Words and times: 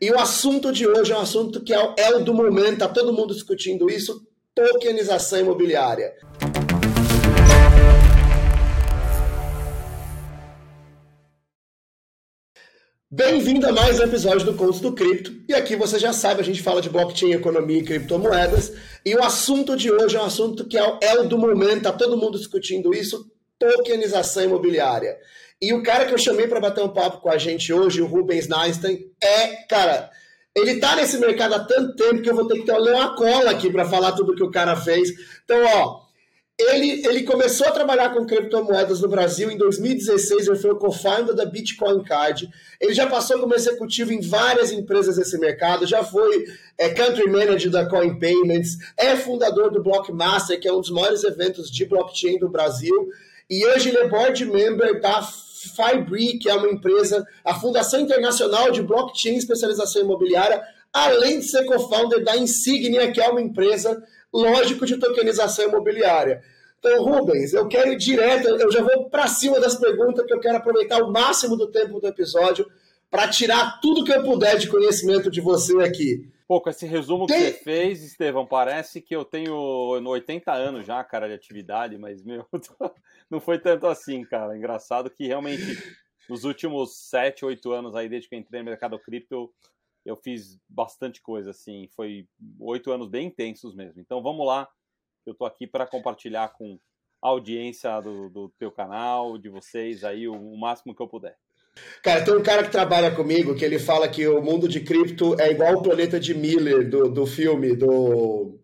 E 0.00 0.12
o 0.12 0.18
assunto 0.18 0.70
de 0.70 0.86
hoje 0.86 1.10
é 1.12 1.16
um 1.16 1.20
assunto 1.20 1.60
que 1.60 1.74
é 1.74 1.84
o, 1.84 1.92
é 1.98 2.14
o 2.14 2.24
do 2.24 2.32
momento, 2.32 2.74
está 2.74 2.86
todo 2.86 3.12
mundo 3.12 3.34
discutindo 3.34 3.90
isso, 3.90 4.24
tokenização 4.54 5.40
imobiliária. 5.40 6.14
Bem-vindo 13.10 13.66
a 13.66 13.72
mais 13.72 13.98
um 13.98 14.04
episódio 14.04 14.46
do 14.46 14.54
Contos 14.54 14.78
do 14.78 14.92
Cripto. 14.92 15.32
E 15.48 15.54
aqui 15.54 15.74
você 15.74 15.98
já 15.98 16.12
sabe, 16.12 16.42
a 16.42 16.44
gente 16.44 16.62
fala 16.62 16.80
de 16.80 16.88
blockchain, 16.88 17.32
economia 17.32 17.78
e 17.78 17.84
criptomoedas. 17.84 18.72
E 19.04 19.16
o 19.16 19.24
assunto 19.24 19.76
de 19.76 19.90
hoje 19.90 20.16
é 20.16 20.20
um 20.20 20.26
assunto 20.26 20.64
que 20.64 20.78
é, 20.78 20.98
é 21.02 21.18
o 21.18 21.28
do 21.28 21.36
momento, 21.36 21.78
está 21.78 21.92
todo 21.92 22.16
mundo 22.16 22.38
discutindo 22.38 22.94
isso, 22.94 23.28
tokenização 23.58 24.44
imobiliária. 24.44 25.16
E 25.60 25.72
o 25.72 25.82
cara 25.82 26.06
que 26.06 26.14
eu 26.14 26.18
chamei 26.18 26.46
para 26.46 26.60
bater 26.60 26.84
um 26.84 26.92
papo 26.92 27.20
com 27.20 27.30
a 27.30 27.36
gente 27.36 27.72
hoje, 27.72 28.00
o 28.00 28.06
Rubens 28.06 28.50
Einstein, 28.50 29.10
é, 29.20 29.46
cara, 29.68 30.10
ele 30.54 30.78
tá 30.78 30.94
nesse 30.94 31.18
mercado 31.18 31.54
há 31.54 31.60
tanto 31.60 31.96
tempo 31.96 32.22
que 32.22 32.30
eu 32.30 32.34
vou 32.34 32.46
ter 32.46 32.60
que 32.60 32.66
ter 32.66 32.72
uma 32.72 33.16
cola 33.16 33.50
aqui 33.50 33.70
para 33.70 33.84
falar 33.84 34.12
tudo 34.12 34.34
que 34.34 34.42
o 34.42 34.50
cara 34.50 34.76
fez. 34.76 35.10
Então, 35.44 35.58
ó, 35.64 36.08
ele, 36.58 37.06
ele 37.06 37.22
começou 37.22 37.68
a 37.68 37.70
trabalhar 37.70 38.12
com 38.12 38.26
criptomoedas 38.26 39.00
no 39.00 39.08
Brasil 39.08 39.48
em 39.48 39.56
2016, 39.56 40.48
ele 40.48 40.58
foi 40.58 40.72
o 40.72 40.76
co-founder 40.76 41.34
da 41.34 41.44
Bitcoin 41.44 42.02
Card. 42.02 42.48
Ele 42.80 42.92
já 42.92 43.06
passou 43.06 43.38
como 43.38 43.54
executivo 43.54 44.12
em 44.12 44.20
várias 44.20 44.72
empresas 44.72 45.16
desse 45.16 45.38
mercado, 45.38 45.86
já 45.86 46.02
foi 46.02 46.46
é, 46.76 46.88
country 46.88 47.30
manager 47.30 47.70
da 47.70 47.88
Coin 47.88 48.18
Payments, 48.18 48.76
é 48.96 49.14
fundador 49.14 49.70
do 49.70 49.82
Blockmaster, 49.82 50.58
que 50.58 50.66
é 50.66 50.72
um 50.72 50.80
dos 50.80 50.90
maiores 50.90 51.22
eventos 51.22 51.70
de 51.70 51.84
blockchain 51.84 52.38
do 52.38 52.48
Brasil, 52.48 53.08
e 53.48 53.66
hoje 53.66 53.88
ele 53.88 53.98
é 53.98 54.08
board 54.08 54.44
member 54.44 55.00
da 55.00 55.22
Fibri, 55.22 56.38
que 56.38 56.48
é 56.48 56.54
uma 56.54 56.68
empresa, 56.68 57.26
a 57.44 57.54
Fundação 57.54 58.00
Internacional 58.00 58.70
de 58.70 58.82
Blockchain 58.82 59.34
e 59.34 59.38
Especialização 59.38 60.02
Imobiliária, 60.02 60.62
além 60.92 61.40
de 61.40 61.48
ser 61.48 61.64
co-founder 61.64 62.22
da 62.24 62.36
Insignia, 62.36 63.10
que 63.10 63.20
é 63.20 63.28
uma 63.28 63.40
empresa, 63.40 64.02
lógico, 64.32 64.86
de 64.86 64.96
tokenização 64.96 65.66
imobiliária. 65.66 66.42
Então, 66.78 67.02
Rubens, 67.02 67.52
eu 67.52 67.66
quero 67.66 67.92
ir 67.92 67.96
direto, 67.96 68.48
eu 68.48 68.70
já 68.70 68.82
vou 68.82 69.10
para 69.10 69.26
cima 69.26 69.58
das 69.58 69.74
perguntas, 69.74 70.24
que 70.24 70.32
eu 70.32 70.40
quero 70.40 70.58
aproveitar 70.58 71.02
o 71.02 71.10
máximo 71.10 71.56
do 71.56 71.66
tempo 71.66 72.00
do 72.00 72.06
episódio 72.06 72.66
para 73.10 73.26
tirar 73.28 73.80
tudo 73.80 74.04
que 74.04 74.12
eu 74.12 74.22
puder 74.22 74.58
de 74.58 74.68
conhecimento 74.68 75.30
de 75.30 75.40
você 75.40 75.76
aqui. 75.82 76.28
Pô, 76.48 76.62
com 76.62 76.70
esse 76.70 76.86
resumo 76.86 77.26
que 77.26 77.34
Tem... 77.34 77.42
você 77.42 77.52
fez, 77.52 78.02
Estevão, 78.02 78.46
parece 78.46 79.02
que 79.02 79.14
eu 79.14 79.22
tenho 79.22 79.54
80 79.54 80.50
anos 80.50 80.86
já, 80.86 81.04
cara, 81.04 81.28
de 81.28 81.34
atividade, 81.34 81.98
mas, 81.98 82.24
meu, 82.24 82.46
não 83.30 83.38
foi 83.38 83.58
tanto 83.58 83.86
assim, 83.86 84.24
cara. 84.24 84.56
Engraçado 84.56 85.10
que 85.10 85.26
realmente 85.26 85.76
nos 86.26 86.44
últimos 86.44 86.96
7, 87.10 87.44
8 87.44 87.70
anos 87.70 87.94
aí, 87.94 88.08
desde 88.08 88.30
que 88.30 88.34
eu 88.34 88.38
entrei 88.38 88.62
no 88.62 88.70
mercado 88.70 88.98
cripto, 88.98 89.52
eu 90.06 90.16
fiz 90.16 90.58
bastante 90.66 91.20
coisa, 91.20 91.50
assim. 91.50 91.86
Foi 91.94 92.26
oito 92.60 92.90
anos 92.90 93.08
bem 93.08 93.26
intensos 93.26 93.74
mesmo. 93.74 94.00
Então 94.00 94.22
vamos 94.22 94.46
lá, 94.46 94.66
eu 95.26 95.34
tô 95.34 95.44
aqui 95.44 95.66
para 95.66 95.86
compartilhar 95.86 96.48
com 96.54 96.80
a 97.20 97.28
audiência 97.28 98.00
do, 98.00 98.30
do 98.30 98.48
teu 98.58 98.72
canal, 98.72 99.36
de 99.36 99.50
vocês 99.50 100.02
aí, 100.02 100.26
o, 100.26 100.32
o 100.32 100.58
máximo 100.58 100.94
que 100.94 101.02
eu 101.02 101.08
puder. 101.08 101.36
Cara, 102.02 102.24
tem 102.24 102.34
um 102.34 102.42
cara 102.42 102.62
que 102.62 102.70
trabalha 102.70 103.10
comigo 103.10 103.54
que 103.54 103.64
ele 103.64 103.78
fala 103.78 104.08
que 104.08 104.26
o 104.26 104.40
mundo 104.40 104.68
de 104.68 104.80
cripto 104.80 105.38
é 105.40 105.50
igual 105.50 105.74
o 105.74 105.82
planeta 105.82 106.18
de 106.18 106.34
Miller 106.34 106.88
do, 106.88 107.08
do 107.08 107.26
filme, 107.26 107.74
do. 107.74 108.58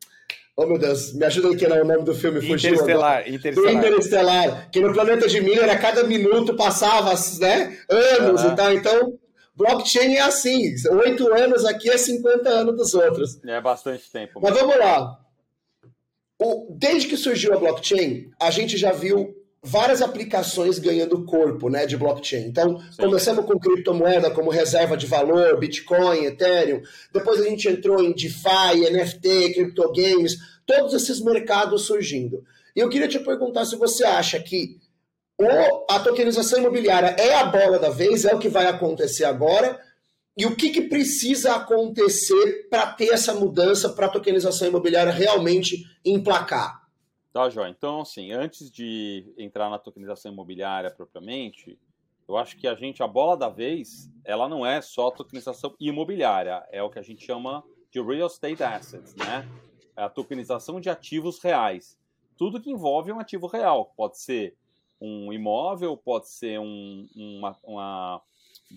Oh 0.57 0.67
meu 0.67 0.79
Deus, 0.79 1.13
me 1.13 1.25
ajuda 1.25 1.53
aqui 1.53 1.67
no 1.67 1.85
nome 1.85 2.05
do 2.05 2.15
filme, 2.15 2.41
fugiu. 2.41 2.71
Interestelar, 2.71 3.29
Interestelar. 3.29 3.73
Do 3.73 3.79
Interestelar. 3.79 4.71
Que 4.71 4.81
no 4.81 4.93
planeta 4.93 5.29
de 5.29 5.41
Miller 5.41 5.69
a 5.69 5.77
cada 5.77 6.05
minuto 6.05 6.55
passava 6.55 7.13
né, 7.41 7.77
anos 7.91 8.43
uhum. 8.45 8.53
e 8.53 8.57
tal. 8.57 8.73
Então, 8.73 9.19
blockchain 9.57 10.15
é 10.15 10.21
assim: 10.21 10.75
oito 10.93 11.33
anos 11.35 11.65
aqui 11.65 11.91
é 11.91 11.99
50 11.99 12.49
anos 12.49 12.77
dos 12.77 12.95
outros. 12.95 13.41
É 13.45 13.61
bastante 13.61 14.11
tempo. 14.13 14.41
Mas 14.41 14.55
vamos 14.55 14.79
lá. 14.79 15.19
O, 16.41 16.77
desde 16.79 17.09
que 17.09 17.17
surgiu 17.17 17.53
a 17.55 17.59
blockchain, 17.59 18.31
a 18.41 18.51
gente 18.51 18.77
já 18.77 18.93
viu 18.93 19.35
várias 19.65 20.03
aplicações 20.03 20.79
ganhando 20.79 21.25
corpo 21.25 21.71
né, 21.71 21.87
de 21.87 21.97
blockchain. 21.97 22.45
Então, 22.45 22.79
Sim. 22.79 23.03
começamos 23.03 23.47
com 23.47 23.59
criptomoeda 23.59 24.31
como 24.31 24.51
reserva 24.51 24.95
de 24.95 25.07
valor, 25.07 25.59
Bitcoin, 25.59 26.27
Ethereum. 26.27 26.83
Depois 27.11 27.41
a 27.41 27.45
gente 27.45 27.67
entrou 27.67 28.03
em 28.03 28.13
DeFi, 28.13 28.91
NFT, 28.93 29.55
criptogames, 29.55 30.37
todos 30.67 30.93
esses 30.93 31.19
mercados 31.21 31.87
surgindo. 31.87 32.45
E 32.77 32.81
eu 32.81 32.91
queria 32.91 33.09
te 33.09 33.19
perguntar 33.19 33.65
se 33.65 33.77
você 33.77 34.05
acha 34.05 34.39
que 34.39 34.77
a 35.89 35.99
tokenização 35.99 36.59
imobiliária 36.59 37.17
é 37.19 37.35
a 37.35 37.45
bola 37.45 37.79
da 37.79 37.89
vez, 37.89 38.25
é 38.25 38.35
o 38.35 38.39
que 38.39 38.49
vai 38.49 38.67
acontecer 38.67 39.25
agora, 39.25 39.81
e 40.37 40.45
o 40.45 40.55
que, 40.55 40.71
que 40.71 40.83
precisa 40.83 41.55
acontecer 41.55 42.69
para 42.69 42.87
ter 42.89 43.13
essa 43.13 43.33
mudança 43.33 43.89
para 43.89 44.07
a 44.07 44.11
tokenização 44.11 44.69
imobiliária 44.69 45.13
realmente 45.13 45.85
emplacar? 46.05 46.84
Tá, 47.35 47.51
Jó. 47.51 47.67
Então, 47.67 48.03
assim, 48.03 48.31
antes 48.31 48.71
de 48.71 49.35
entrar 49.37 49.69
na 49.69 49.77
tokenização 49.77 50.33
imobiliária 50.33 50.89
propriamente, 50.89 51.77
eu 52.29 52.37
acho 52.37 52.57
que 52.57 52.69
a 52.69 52.77
gente, 52.77 53.03
a 53.03 53.09
bola 53.09 53.37
da 53.37 53.49
vez, 53.49 54.09
ela 54.25 54.49
não 54.49 54.65
é 54.65 54.81
só 54.81 55.11
tokenização 55.11 55.75
imobiliária, 55.81 56.65
é 56.71 56.81
o 56.81 56.89
que 56.89 57.01
a 57.01 57.03
gente 57.03 57.27
chama 57.27 57.65
de 57.91 58.01
real 58.01 58.29
estate 58.29 58.63
assets, 58.63 59.17
né? 59.17 59.49
É 59.97 60.05
a 60.05 60.09
tokenização 60.09 60.81
de 60.81 60.89
ativos 60.89 61.43
reais. 61.43 61.99
Tudo 62.37 62.61
que 62.61 62.71
envolve 62.71 63.11
um 63.11 63.19
ativo 63.19 63.49
real. 63.49 63.93
Pode 63.97 64.17
ser 64.21 64.57
um 65.01 65.33
imóvel, 65.33 65.97
pode 65.97 66.31
ser 66.31 66.61
um, 66.61 67.09
uma, 67.17 67.59
uma 67.65 68.23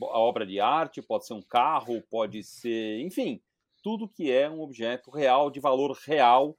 obra 0.01 0.47
de 0.47 0.59
arte, 0.59 0.99
pode 0.99 1.27
ser 1.27 1.35
um 1.35 1.43
carro, 1.43 2.01
pode 2.09 2.41
ser, 2.41 3.01
enfim, 3.01 3.39
tudo 3.83 4.09
que 4.09 4.31
é 4.31 4.49
um 4.49 4.61
objeto 4.61 5.11
real, 5.11 5.51
de 5.51 5.59
valor 5.59 5.95
real, 6.03 6.57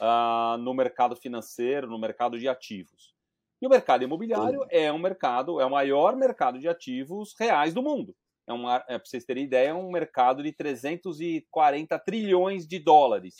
uh, 0.00 0.56
no 0.58 0.74
mercado 0.74 1.16
financeiro, 1.16 1.88
no 1.88 1.98
mercado 1.98 2.38
de 2.38 2.48
ativos. 2.48 3.14
E 3.60 3.66
o 3.66 3.70
mercado 3.70 4.04
imobiliário 4.04 4.64
é 4.70 4.92
um 4.92 4.98
mercado, 4.98 5.60
é 5.60 5.66
o 5.66 5.70
maior 5.70 6.16
mercado 6.16 6.58
de 6.58 6.68
ativos 6.68 7.34
reais 7.38 7.74
do 7.74 7.82
mundo. 7.82 8.14
É, 8.46 8.52
uma, 8.52 8.76
é 8.88 8.98
para 8.98 9.04
vocês 9.04 9.24
terem 9.24 9.44
ideia, 9.44 9.70
é 9.70 9.74
um 9.74 9.90
mercado 9.90 10.42
de 10.42 10.52
340 10.52 11.98
trilhões 11.98 12.66
de 12.66 12.78
dólares. 12.78 13.36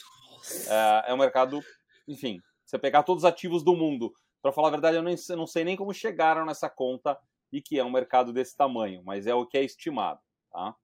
É, 0.68 1.10
é 1.10 1.14
um 1.14 1.18
mercado, 1.18 1.60
enfim, 2.06 2.40
você 2.64 2.78
pegar 2.78 3.02
todos 3.04 3.24
os 3.24 3.28
ativos 3.28 3.62
do 3.62 3.74
mundo, 3.74 4.12
para 4.42 4.52
falar 4.52 4.68
a 4.68 4.72
verdade, 4.72 4.96
eu, 4.96 5.02
nem, 5.02 5.16
eu 5.28 5.36
não 5.36 5.46
sei 5.46 5.64
nem 5.64 5.76
como 5.76 5.94
chegaram 5.94 6.44
nessa 6.44 6.68
conta 6.68 7.18
e 7.52 7.62
que 7.62 7.78
é 7.78 7.84
um 7.84 7.90
mercado 7.90 8.32
desse 8.32 8.56
tamanho, 8.56 9.02
mas 9.04 9.26
é 9.26 9.34
o 9.34 9.46
que 9.46 9.56
é 9.56 9.64
estimado. 9.64 10.20
Tá? 10.52 10.74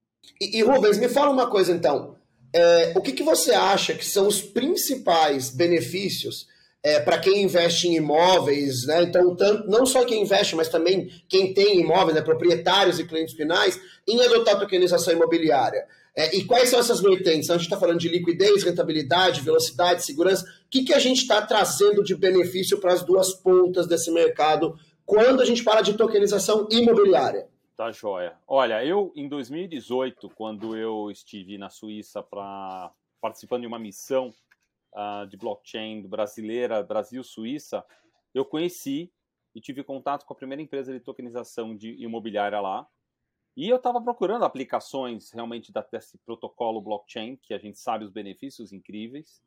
E, 0.41 0.59
e 0.59 0.63
Rubens, 0.63 0.99
me 0.99 1.09
fala 1.09 1.31
uma 1.31 1.49
coisa 1.49 1.73
então. 1.73 2.17
É, 2.55 2.93
o 2.95 3.01
que, 3.01 3.11
que 3.11 3.25
você 3.25 3.53
acha 3.53 3.95
que 3.95 4.07
são 4.07 4.29
os 4.29 4.41
principais 4.41 5.51
benefícios 5.51 6.47
é, 6.85 7.01
para 7.01 7.19
quem 7.19 7.43
investe 7.43 7.89
em 7.89 7.97
imóveis, 7.97 8.87
né? 8.87 9.03
Então, 9.03 9.35
tanto, 9.35 9.69
não 9.69 9.85
só 9.85 10.05
quem 10.05 10.23
investe, 10.23 10.55
mas 10.55 10.69
também 10.69 11.11
quem 11.29 11.53
tem 11.53 11.81
imóveis, 11.81 12.15
né? 12.15 12.23
proprietários 12.23 13.01
e 13.01 13.05
clientes 13.05 13.35
finais, 13.35 13.81
em 14.07 14.21
adotar 14.23 14.59
tokenização 14.59 15.15
imobiliária. 15.15 15.85
É, 16.15 16.37
e 16.37 16.45
quais 16.45 16.69
são 16.69 16.79
essas 16.79 17.01
vertentes? 17.01 17.47
Então, 17.47 17.57
a 17.57 17.59
gente 17.59 17.67
está 17.67 17.81
falando 17.81 17.99
de 17.99 18.09
liquidez, 18.09 18.63
rentabilidade, 18.63 19.41
velocidade, 19.41 20.05
segurança. 20.05 20.45
O 20.45 20.71
que, 20.71 20.85
que 20.85 20.95
a 20.95 21.01
gente 21.01 21.23
está 21.23 21.43
trazendo 21.43 22.05
de 22.05 22.15
benefício 22.15 22.79
para 22.79 22.93
as 22.93 23.03
duas 23.03 23.33
pontas 23.33 23.89
desse 23.89 24.13
mercado 24.13 24.79
quando 25.05 25.43
a 25.43 25.45
gente 25.45 25.63
fala 25.63 25.83
de 25.83 25.95
tokenização 25.95 26.69
imobiliária? 26.71 27.47
Tá 27.77 27.91
joia. 27.91 28.39
Olha, 28.47 28.85
eu 28.85 29.13
em 29.17 29.29
2018, 29.29 30.31
quando 30.31 30.77
eu 30.77 31.11
estive 31.11 31.59
na 31.59 31.69
Suíça 31.69 32.23
para 32.23 32.93
participando 33.21 33.63
de 33.63 33.67
uma 33.67 33.81
missão 33.81 34.33
uh, 34.93 35.27
de 35.27 35.37
blockchain 35.37 36.07
brasileira, 36.07 36.85
Brasil-Suíça, 36.85 37.85
eu 38.33 38.45
conheci 38.45 39.13
e 39.55 39.61
tive 39.61 39.83
contato 39.83 40.25
com 40.25 40.33
a 40.33 40.37
primeira 40.37 40.63
empresa 40.63 40.93
de 40.93 41.01
tokenização 41.01 41.77
de 41.77 42.01
imobiliária 42.01 42.61
lá. 42.61 42.87
E 43.57 43.69
eu 43.69 43.77
estava 43.77 44.01
procurando 44.01 44.45
aplicações 44.45 45.33
realmente 45.33 45.73
desse 45.91 46.17
protocolo 46.19 46.81
blockchain, 46.81 47.37
que 47.37 47.55
a 47.55 47.59
gente 47.59 47.79
sabe 47.81 48.05
os 48.05 48.11
benefícios 48.13 48.73
incríveis. 48.73 49.43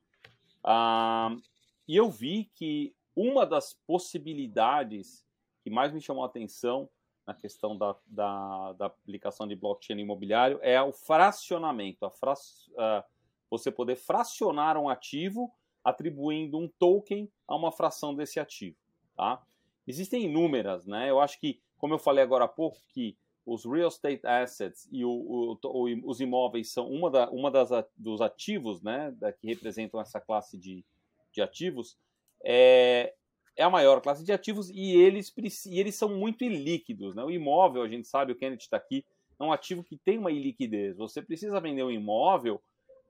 Uh, 0.65 1.41
e 1.87 1.95
eu 1.95 2.09
vi 2.09 2.51
que 2.53 2.93
uma 3.15 3.45
das 3.45 3.73
possibilidades 3.85 5.25
que 5.63 5.69
mais 5.69 5.93
me 5.93 6.01
chamou 6.01 6.23
a 6.23 6.27
atenção 6.27 6.89
na 7.27 7.33
questão 7.33 7.77
da, 7.77 7.93
da, 8.07 8.73
da, 8.73 8.85
aplicação 8.85 9.45
de 9.45 9.55
blockchain 9.55 9.99
imobiliário 9.99 10.59
é 10.61 10.81
o 10.81 10.93
fracionamento, 10.93 12.05
a 12.05 12.09
fra, 12.09 12.33
uh, 12.33 13.03
você 13.49 13.69
poder 13.69 13.97
fracionar 13.97 14.77
um 14.77 14.87
ativo 14.87 15.53
atribuindo 15.83 16.57
um 16.57 16.67
token 16.67 17.29
a 17.45 17.55
uma 17.55 17.71
fração 17.71 18.15
desse 18.15 18.39
ativo. 18.39 18.77
Tá? 19.15 19.43
Existem 19.85 20.23
inúmeras, 20.23 20.85
né? 20.85 21.09
Eu 21.09 21.19
acho 21.19 21.39
que, 21.39 21.59
como 21.77 21.93
eu 21.93 21.99
falei 21.99 22.23
agora 22.23 22.45
há 22.45 22.47
pouco, 22.47 22.77
que 22.89 23.17
os 23.45 23.65
real 23.65 23.87
estate 23.87 24.25
assets 24.25 24.87
e 24.91 25.05
o, 25.05 25.57
o, 25.63 26.09
os 26.09 26.19
imóveis 26.19 26.71
são 26.71 26.89
uma, 26.89 27.09
da, 27.09 27.29
uma 27.29 27.49
das 27.49 27.69
dos 27.95 28.19
ativos, 28.19 28.81
né, 28.81 29.11
da, 29.11 29.31
que 29.31 29.47
representam 29.47 30.01
essa 30.01 30.19
classe 30.19 30.57
de, 30.57 30.83
de 31.31 31.41
ativos. 31.41 31.97
É, 32.43 33.13
é 33.57 33.63
a 33.63 33.69
maior 33.69 33.99
classe 34.01 34.23
de 34.23 34.31
ativos 34.31 34.69
e 34.69 34.95
eles, 34.95 35.33
e 35.65 35.79
eles 35.79 35.95
são 35.95 36.15
muito 36.15 36.43
ilíquidos. 36.43 37.15
Né? 37.15 37.23
O 37.23 37.31
imóvel, 37.31 37.81
a 37.81 37.89
gente 37.89 38.07
sabe, 38.07 38.31
o 38.31 38.35
Kenneth 38.35 38.59
está 38.59 38.77
aqui, 38.77 39.03
é 39.39 39.43
um 39.43 39.51
ativo 39.51 39.83
que 39.83 39.97
tem 39.97 40.17
uma 40.17 40.31
iliquidez. 40.31 40.97
Você 40.97 41.21
precisa 41.21 41.59
vender 41.59 41.83
um 41.83 41.91
imóvel 41.91 42.61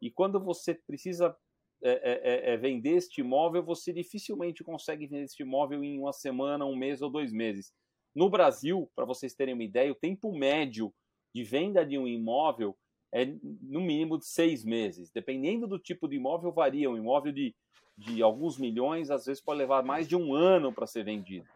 e 0.02 0.10
quando 0.10 0.40
você 0.40 0.74
precisa 0.74 1.36
é, 1.84 1.92
é, 1.92 2.52
é, 2.52 2.54
é, 2.54 2.58
vender 2.58 2.92
este 2.92 3.22
imóvel, 3.22 3.62
você 3.62 3.94
dificilmente 3.94 4.64
consegue 4.64 5.06
vender 5.06 5.26
este 5.26 5.44
imóvel 5.44 5.84
em 5.84 6.00
uma 6.00 6.14
semana, 6.14 6.66
um 6.66 6.76
mês 6.76 7.02
ou 7.02 7.10
dois 7.10 7.32
meses. 7.32 7.72
No 8.16 8.30
Brasil, 8.30 8.90
para 8.96 9.06
vocês 9.06 9.36
terem 9.36 9.54
uma 9.54 9.64
ideia, 9.64 9.92
o 9.92 9.96
tempo 9.96 10.36
médio 10.36 10.92
de 11.36 11.44
venda 11.44 11.86
de 11.86 11.98
um 11.98 12.08
imóvel 12.08 12.76
é 13.14 13.26
no 13.62 13.80
mínimo 13.80 14.18
de 14.18 14.26
seis 14.26 14.66
meses. 14.66 15.12
Dependendo 15.12 15.68
do 15.68 15.78
tipo 15.78 16.08
de 16.08 16.16
imóvel, 16.16 16.52
varia. 16.52 16.90
Um 16.90 16.98
imóvel 16.98 17.32
de, 17.32 17.56
de 17.98 18.22
alguns 18.22 18.58
milhões, 18.58 19.10
às 19.10 19.26
vezes, 19.26 19.42
pode 19.42 19.58
levar 19.58 19.84
mais 19.84 20.08
de 20.08 20.16
um 20.16 20.34
ano 20.34 20.72
para 20.72 20.86
ser 20.86 21.04
vendido. 21.04 21.48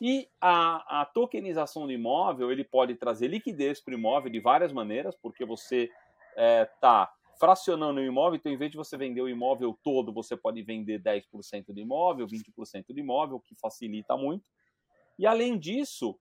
E 0.00 0.28
a, 0.40 1.00
a, 1.00 1.04
tokenização 1.04 1.86
do 1.86 1.92
imóvel, 1.92 2.52
ele 2.52 2.64
pode 2.64 2.94
trazer 2.94 3.28
liquidez 3.28 3.80
para 3.80 3.94
o 3.94 3.98
imóvel 3.98 4.30
de 4.30 4.40
várias 4.40 4.72
maneiras, 4.72 5.16
porque 5.16 5.44
você 5.44 5.90
está 6.36 7.10
é, 7.12 7.38
fracionando 7.38 8.00
o 8.00 8.04
imóvel, 8.04 8.36
então 8.36 8.50
em 8.50 8.56
vez 8.56 8.70
de 8.70 8.76
você 8.76 8.96
vender 8.96 9.20
o 9.20 9.28
imóvel 9.28 9.76
todo, 9.82 10.12
você 10.12 10.36
pode 10.36 10.62
vender 10.62 11.00
10% 11.00 11.66
do 11.68 11.80
imóvel, 11.80 12.26
20% 12.26 12.86
do 12.88 12.98
imóvel, 12.98 13.36
o 13.36 13.40
que 13.40 13.54
facilita 13.56 14.16
muito. 14.16 14.48
E 15.18 15.26
além 15.26 15.58
disso, 15.58 16.18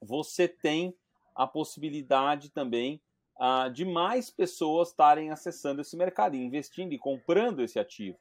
você 0.00 0.46
tem 0.46 0.94
a 1.34 1.46
possibilidade 1.46 2.50
também 2.50 3.00
ah, 3.38 3.68
de 3.68 3.84
mais 3.84 4.30
pessoas 4.30 4.90
estarem 4.90 5.30
acessando 5.30 5.80
esse 5.80 5.96
mercado, 5.96 6.36
investindo 6.36 6.92
e 6.92 6.98
comprando 6.98 7.60
esse 7.60 7.78
ativo. 7.78 8.18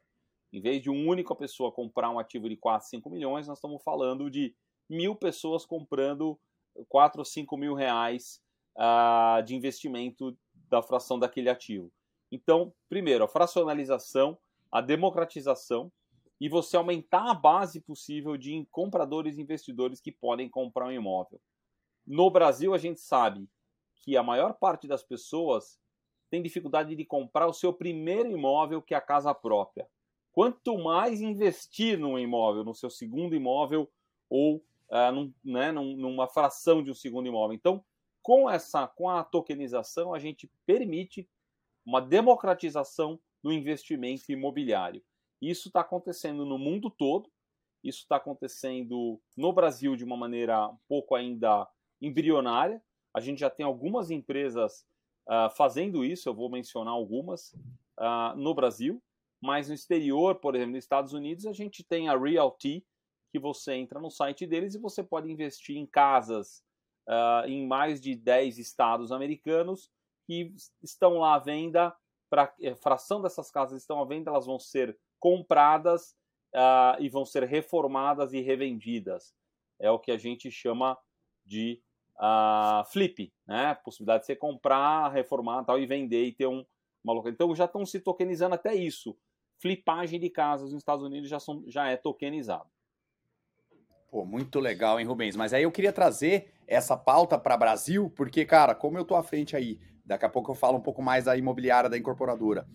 Em 0.54 0.62
vez 0.62 0.84
de 0.84 0.90
uma 0.92 1.12
única 1.12 1.34
pessoa 1.34 1.72
comprar 1.72 2.12
um 2.12 2.20
ativo 2.20 2.48
de 2.48 2.56
4, 2.56 2.88
5 2.88 3.10
milhões, 3.10 3.48
nós 3.48 3.58
estamos 3.58 3.82
falando 3.82 4.30
de 4.30 4.56
mil 4.88 5.16
pessoas 5.16 5.66
comprando 5.66 6.40
4 6.88 7.20
ou 7.20 7.26
5 7.26 7.58
mil 7.58 7.74
reais 7.74 8.40
ah, 8.78 9.42
de 9.44 9.56
investimento 9.56 10.38
da 10.70 10.84
fração 10.84 11.18
daquele 11.18 11.50
ativo. 11.50 11.92
Então, 12.32 12.72
primeiro, 12.88 13.24
a 13.24 13.28
fracionalização, 13.28 14.38
a 14.72 14.80
democratização 14.80 15.92
e 16.40 16.48
você 16.48 16.78
aumentar 16.78 17.32
a 17.32 17.34
base 17.34 17.82
possível 17.82 18.38
de 18.38 18.68
compradores 18.70 19.38
e 19.38 19.42
investidores 19.42 20.00
que 20.00 20.12
podem 20.12 20.48
comprar 20.48 20.86
um 20.86 20.92
imóvel. 20.92 21.42
No 22.06 22.30
Brasil, 22.30 22.76
a 22.76 22.78
gente 22.78 23.00
sabe 23.00 23.50
que 23.96 24.16
a 24.16 24.22
maior 24.22 24.54
parte 24.54 24.88
das 24.88 25.02
pessoas 25.02 25.80
tem 26.30 26.44
dificuldade 26.44 26.96
de 26.96 27.06
comprar 27.06 27.48
o 27.48 27.54
seu 27.54 27.74
primeiro 27.74 28.30
imóvel, 28.30 28.82
que 28.84 28.94
é 28.94 28.98
a 28.98 29.02
casa 29.02 29.34
própria. 29.34 29.88
Quanto 30.34 30.78
mais 30.78 31.22
investir 31.22 31.98
num 31.98 32.20
imóvel, 32.20 32.66
no 32.66 32.74
seu 32.74 32.90
segundo 32.90 33.36
imóvel 33.36 33.90
ou 34.30 34.58
uh, 34.90 35.12
num, 35.14 35.34
né, 35.44 35.72
numa 35.72 36.28
fração 36.28 36.84
de 36.84 36.92
um 36.92 36.94
segundo 36.94 37.28
imóvel. 37.28 37.56
Então, 37.56 37.86
com 38.22 38.50
essa, 38.50 38.88
com 38.88 39.10
a 39.10 39.24
tokenização, 39.24 40.14
a 40.14 40.20
gente 40.20 40.50
permite 40.66 41.30
uma 41.86 42.02
democratização 42.02 43.20
do 43.42 43.52
investimento 43.52 44.32
imobiliário. 44.32 45.04
Isso 45.42 45.68
está 45.68 45.82
acontecendo 45.82 46.46
no 46.46 46.58
mundo 46.58 46.90
todo. 46.90 47.30
Isso 47.84 48.00
está 48.00 48.16
acontecendo 48.16 49.20
no 49.36 49.52
Brasil 49.52 49.96
de 49.96 50.04
uma 50.06 50.16
maneira 50.16 50.70
um 50.70 50.78
pouco 50.88 51.16
ainda 51.16 51.68
embrionária. 52.02 52.82
A 53.14 53.20
gente 53.20 53.40
já 53.40 53.50
tem 53.50 53.66
algumas 53.66 54.10
empresas 54.10 54.86
uh, 55.28 55.50
fazendo 55.56 56.04
isso, 56.04 56.28
eu 56.28 56.34
vou 56.34 56.50
mencionar 56.50 56.94
algumas 56.94 57.52
uh, 58.00 58.36
no 58.38 58.54
Brasil, 58.54 59.02
mas 59.44 59.68
no 59.68 59.74
exterior, 59.74 60.36
por 60.36 60.56
exemplo, 60.56 60.72
nos 60.72 60.86
Estados 60.86 61.12
Unidos, 61.12 61.46
a 61.46 61.52
gente 61.52 61.84
tem 61.84 62.08
a 62.08 62.18
Realty, 62.18 62.82
que 63.30 63.38
você 63.38 63.74
entra 63.74 64.00
no 64.00 64.10
site 64.10 64.48
deles 64.48 64.74
e 64.74 64.80
você 64.80 65.04
pode 65.04 65.30
investir 65.30 65.76
em 65.76 65.86
casas 65.86 66.64
uh, 67.10 67.46
em 67.46 67.68
mais 67.68 68.00
de 68.00 68.16
10 68.16 68.58
estados 68.58 69.12
americanos 69.12 69.92
que 70.26 70.56
estão 70.82 71.18
lá 71.18 71.36
à 71.36 71.40
venda. 71.40 71.94
Pra, 72.30 72.54
a 72.66 72.76
fração 72.78 73.22
dessas 73.22 73.52
casas 73.52 73.82
estão 73.82 74.02
à 74.02 74.06
venda, 74.06 74.32
elas 74.32 74.46
vão 74.46 74.58
ser 74.58 74.98
compradas 75.20 76.16
uh, 76.56 77.02
e 77.02 77.10
vão 77.10 77.26
ser 77.26 77.44
reformadas 77.44 78.32
e 78.32 78.40
revendidas. 78.40 79.36
É 79.78 79.92
o 79.92 80.00
que 80.00 80.12
a 80.12 80.18
gente 80.18 80.50
chama 80.50 80.98
de 81.46 81.82
uh, 82.16 82.86
flip, 82.86 83.34
né? 83.46 83.76
Possibilidade 83.84 84.22
de 84.22 84.28
você 84.28 84.38
comprar, 84.38 85.10
reformar 85.10 85.66
tal, 85.66 85.78
e 85.78 85.86
vender 85.86 86.24
e 86.28 86.32
ter 86.32 86.48
um, 86.48 86.66
uma. 87.04 87.30
Então 87.30 87.54
já 87.54 87.66
estão 87.66 87.86
se 87.86 88.00
tokenizando 88.00 88.56
até 88.56 88.74
isso. 88.74 89.18
Flipagem 89.64 90.20
de 90.20 90.30
casas 90.30 90.74
nos 90.74 90.82
Estados 90.82 91.06
Unidos 91.06 91.30
já, 91.30 91.40
são, 91.40 91.64
já 91.68 91.88
é 91.88 91.96
tokenizado. 91.96 92.68
Pô, 94.12 94.26
muito 94.26 94.60
legal, 94.60 95.00
hein, 95.00 95.06
Rubens? 95.06 95.38
Mas 95.38 95.54
aí 95.54 95.64
eu 95.64 95.72
queria 95.72 95.94
trazer 95.94 96.52
essa 96.68 96.98
pauta 96.98 97.40
para 97.40 97.56
Brasil, 97.56 98.12
porque, 98.14 98.44
cara, 98.44 98.76
como 98.76 98.98
eu 98.98 99.06
tô 99.06 99.16
à 99.16 99.24
frente 99.24 99.56
aí, 99.56 99.80
daqui 100.04 100.26
a 100.26 100.30
pouco 100.30 100.52
eu 100.52 100.56
falo 100.56 100.80
um 100.80 100.82
pouco 100.82 101.02
mais 101.02 101.24
da 101.24 101.38
imobiliária 101.38 101.90
da 101.90 101.98
incorporadora. 101.98 102.68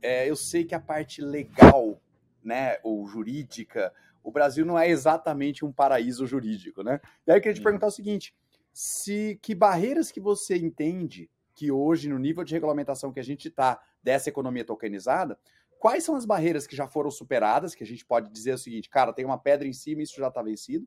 É, 0.00 0.30
eu 0.30 0.34
sei 0.34 0.64
que 0.64 0.74
a 0.74 0.80
parte 0.80 1.20
legal, 1.20 2.00
né, 2.42 2.78
ou 2.82 3.06
jurídica, 3.06 3.92
o 4.24 4.32
Brasil 4.32 4.64
não 4.64 4.78
é 4.78 4.88
exatamente 4.88 5.62
um 5.62 5.70
paraíso 5.70 6.26
jurídico, 6.26 6.82
né? 6.82 7.02
Daí 7.26 7.36
eu 7.36 7.42
queria 7.42 7.54
te 7.54 7.62
perguntar 7.62 7.88
o 7.88 7.92
seguinte: 7.92 8.34
se 8.72 9.38
que 9.42 9.54
barreiras 9.54 10.10
que 10.10 10.20
você 10.20 10.56
entende 10.56 11.28
que 11.54 11.70
hoje, 11.70 12.08
no 12.08 12.18
nível 12.18 12.44
de 12.44 12.54
regulamentação 12.54 13.12
que 13.12 13.20
a 13.20 13.24
gente 13.24 13.48
está 13.48 13.78
dessa 14.02 14.30
economia 14.30 14.64
tokenizada, 14.64 15.38
quais 15.80 16.04
são 16.04 16.14
as 16.14 16.26
barreiras 16.26 16.66
que 16.66 16.76
já 16.76 16.86
foram 16.86 17.10
superadas, 17.10 17.74
que 17.74 17.82
a 17.82 17.86
gente 17.86 18.04
pode 18.04 18.30
dizer 18.30 18.52
o 18.52 18.58
seguinte, 18.58 18.90
cara, 18.90 19.14
tem 19.14 19.24
uma 19.24 19.38
pedra 19.38 19.66
em 19.66 19.72
cima 19.72 20.02
e 20.02 20.04
isso 20.04 20.14
já 20.16 20.28
está 20.28 20.42
vencido, 20.42 20.86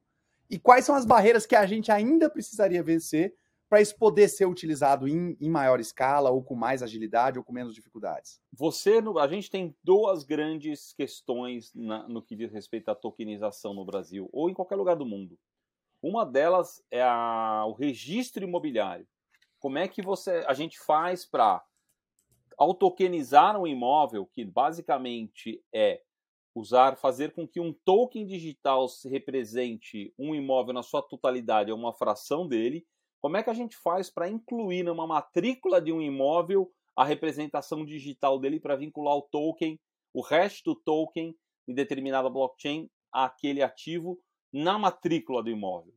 e 0.50 0.60
quais 0.60 0.86
são 0.86 0.96
as 0.96 1.04
barreiras 1.04 1.48
que 1.48 1.56
a 1.56 1.66
gente 1.66 1.92
ainda 1.92 2.30
precisaria 2.30 2.84
vencer 2.84 3.36
para 3.68 3.82
isso 3.82 3.98
poder 3.98 4.28
ser 4.28 4.46
utilizado 4.46 5.08
em, 5.08 5.36
em, 5.42 5.50
maior 5.50 5.80
escala, 5.80 6.30
ou 6.30 6.44
com 6.44 6.54
mais 6.54 6.84
agilidade, 6.84 7.40
ou 7.40 7.44
com 7.44 7.52
menos 7.52 7.74
dificuldades? 7.74 8.40
Você, 8.52 9.02
a 9.20 9.28
gente 9.28 9.50
tem 9.50 9.76
duas 9.84 10.24
grandes 10.24 10.94
questões 10.94 11.74
na, 11.74 12.08
no 12.08 12.22
que 12.22 12.36
diz 12.36 12.52
respeito 12.52 12.90
à 12.90 12.96
tokenização 12.96 13.74
no 13.74 13.84
Brasil, 13.84 14.30
ou 14.32 14.48
em 14.48 14.54
qualquer 14.54 14.76
lugar 14.76 14.96
do 14.96 15.08
mundo. 15.08 15.40
Uma 16.04 16.24
delas 16.24 16.84
é 16.92 17.02
a, 17.02 17.66
o 17.66 17.72
registro 17.72 18.44
imobiliário. 18.44 19.08
Como 19.60 19.80
é 19.80 19.88
que 19.88 20.04
você, 20.04 20.44
a 20.48 20.54
gente 20.54 20.80
faz 20.80 21.26
para 21.26 21.64
ao 22.64 22.74
tokenizar 22.74 23.60
um 23.60 23.68
imóvel, 23.68 24.26
que 24.26 24.46
basicamente 24.46 25.62
é 25.74 26.02
usar, 26.56 26.96
fazer 26.96 27.34
com 27.34 27.46
que 27.46 27.60
um 27.60 27.74
token 27.74 28.26
digital 28.26 28.88
se 28.88 29.10
represente 29.10 30.14
um 30.18 30.34
imóvel 30.34 30.74
na 30.74 30.82
sua 30.82 31.02
totalidade 31.02 31.70
ou 31.72 31.78
uma 31.78 31.92
fração 31.92 32.48
dele, 32.48 32.88
como 33.22 33.36
é 33.36 33.44
que 33.44 33.50
a 33.50 33.54
gente 33.54 33.76
faz 33.76 34.10
para 34.10 34.30
incluir 34.30 34.84
numa 34.84 35.06
matrícula 35.06 35.82
de 35.82 35.92
um 35.92 36.02
imóvel 36.02 36.72
a 36.96 37.04
representação 37.04 37.84
digital 37.84 38.40
dele 38.40 38.62
para 38.62 38.78
vincular 38.78 39.18
o 39.18 39.24
token, 39.24 39.78
o 40.14 40.22
hash 40.22 40.62
do 40.64 40.74
token 40.74 41.36
em 41.68 41.74
determinada 41.74 42.30
blockchain 42.30 42.90
àquele 43.12 43.62
ativo 43.62 44.18
na 44.54 44.80
matrícula 44.80 45.44
do 45.44 45.50
imóvel? 45.50 45.94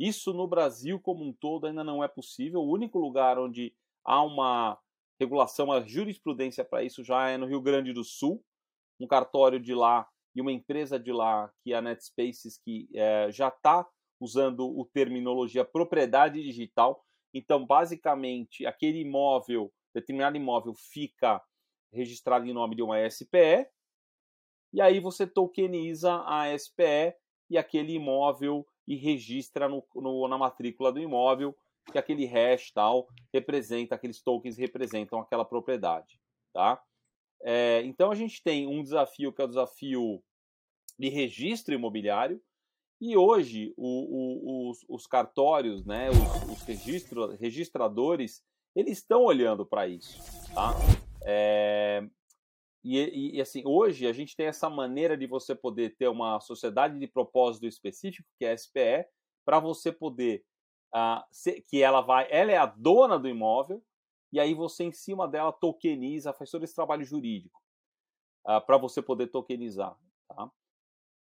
Isso 0.00 0.32
no 0.32 0.48
Brasil 0.48 0.98
como 0.98 1.24
um 1.24 1.32
todo 1.32 1.68
ainda 1.68 1.84
não 1.84 2.02
é 2.02 2.08
possível. 2.08 2.60
O 2.60 2.72
único 2.72 2.98
lugar 2.98 3.38
onde 3.38 3.72
há 4.04 4.20
uma 4.20 4.76
regulação, 5.18 5.72
a 5.72 5.80
jurisprudência 5.80 6.64
para 6.64 6.82
isso 6.82 7.02
já 7.02 7.28
é 7.28 7.36
no 7.36 7.46
Rio 7.46 7.60
Grande 7.60 7.92
do 7.92 8.04
Sul, 8.04 8.44
um 9.00 9.06
cartório 9.06 9.60
de 9.60 9.74
lá 9.74 10.08
e 10.34 10.40
uma 10.40 10.52
empresa 10.52 10.98
de 10.98 11.12
lá, 11.12 11.52
que 11.62 11.72
é 11.72 11.76
a 11.76 11.82
NetSpaces, 11.82 12.58
que 12.58 12.88
é, 12.94 13.30
já 13.30 13.48
está 13.48 13.86
usando 14.20 14.66
o 14.66 14.84
terminologia 14.92 15.64
propriedade 15.64 16.42
digital. 16.42 17.04
Então, 17.32 17.64
basicamente, 17.64 18.66
aquele 18.66 19.00
imóvel, 19.00 19.72
determinado 19.94 20.36
imóvel, 20.36 20.74
fica 20.74 21.42
registrado 21.92 22.46
em 22.46 22.52
nome 22.52 22.76
de 22.76 22.82
uma 22.82 23.08
SPE, 23.08 23.66
e 24.72 24.80
aí 24.80 25.00
você 25.00 25.26
tokeniza 25.26 26.22
a 26.26 26.56
SPE 26.56 27.14
e 27.50 27.56
aquele 27.56 27.94
imóvel 27.94 28.66
e 28.86 28.96
registra 28.96 29.68
no, 29.68 29.84
no, 29.94 30.28
na 30.28 30.36
matrícula 30.36 30.92
do 30.92 31.00
imóvel 31.00 31.56
que 31.90 31.98
aquele 31.98 32.26
hash 32.26 32.70
tal 32.72 33.08
representa, 33.32 33.94
aqueles 33.94 34.22
tokens 34.22 34.56
representam 34.56 35.20
aquela 35.20 35.44
propriedade, 35.44 36.20
tá? 36.52 36.82
É, 37.42 37.82
então 37.84 38.10
a 38.10 38.14
gente 38.14 38.42
tem 38.42 38.66
um 38.66 38.82
desafio 38.82 39.32
que 39.32 39.40
é 39.40 39.44
o 39.44 39.48
desafio 39.48 40.22
de 40.98 41.08
registro 41.08 41.74
imobiliário 41.74 42.42
e 43.00 43.16
hoje 43.16 43.72
o, 43.76 43.86
o, 43.86 44.70
os, 44.70 44.84
os, 44.88 45.06
cartórios, 45.06 45.84
né, 45.86 46.10
os, 46.10 46.52
os 46.52 46.62
registro, 46.62 47.36
registradores, 47.36 48.42
eles 48.74 48.98
estão 48.98 49.22
olhando 49.22 49.64
para 49.64 49.86
isso, 49.86 50.18
tá? 50.52 50.74
É, 51.24 52.02
e, 52.84 53.36
e, 53.36 53.40
assim, 53.40 53.62
hoje 53.64 54.06
a 54.06 54.12
gente 54.12 54.34
tem 54.34 54.46
essa 54.46 54.68
maneira 54.70 55.16
de 55.16 55.26
você 55.26 55.54
poder 55.54 55.94
ter 55.96 56.08
uma 56.08 56.40
sociedade 56.40 56.98
de 56.98 57.06
propósito 57.06 57.66
específico, 57.66 58.28
que 58.38 58.44
é 58.44 58.52
a 58.52 58.56
SPE, 58.56 59.06
para 59.44 59.60
você 59.60 59.92
poder 59.92 60.44
que 61.68 61.82
ela 61.82 62.00
vai, 62.00 62.26
ela 62.30 62.50
é 62.50 62.56
a 62.56 62.66
dona 62.66 63.18
do 63.18 63.28
imóvel, 63.28 63.82
e 64.32 64.38
aí 64.38 64.54
você 64.54 64.84
em 64.84 64.92
cima 64.92 65.26
dela 65.26 65.52
tokeniza, 65.52 66.32
faz 66.32 66.50
todo 66.50 66.64
esse 66.64 66.74
trabalho 66.74 67.04
jurídico 67.04 67.60
ah, 68.44 68.60
para 68.60 68.76
você 68.76 69.00
poder 69.00 69.28
tokenizar. 69.28 69.96
Tá? 70.28 70.50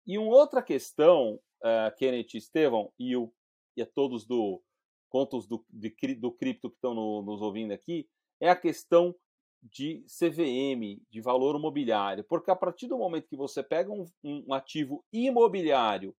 E 0.06 0.18
uma 0.18 0.36
outra 0.36 0.62
questão, 0.62 1.40
uh, 1.62 1.96
Kenneth 1.98 2.36
Estevão 2.36 2.92
e, 2.98 3.16
o, 3.16 3.32
e 3.76 3.82
a 3.82 3.86
todos 3.86 4.26
do, 4.26 4.62
contos 5.10 5.48
do, 5.48 5.66
de, 5.70 5.90
do 6.16 6.32
cripto 6.32 6.70
que 6.70 6.76
estão 6.76 6.94
no, 6.94 7.22
nos 7.22 7.42
ouvindo 7.42 7.74
aqui, 7.74 8.10
é 8.40 8.50
a 8.50 8.56
questão 8.56 9.16
de 9.62 10.06
CVM, 10.06 11.02
de 11.10 11.22
valor 11.22 11.58
imobiliário. 11.58 12.24
Porque 12.24 12.52
a 12.52 12.56
partir 12.56 12.88
do 12.88 12.98
momento 12.98 13.28
que 13.28 13.36
você 13.36 13.64
pega 13.64 13.92
um, 13.92 14.06
um 14.24 14.54
ativo 14.54 15.04
imobiliário, 15.12 16.16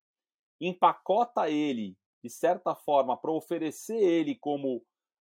empacota 0.60 1.48
ele 1.48 1.96
de 2.22 2.30
certa 2.30 2.74
forma 2.74 3.16
para 3.16 3.30
oferecer 3.30 3.96
ele 3.96 4.34
como 4.34 4.76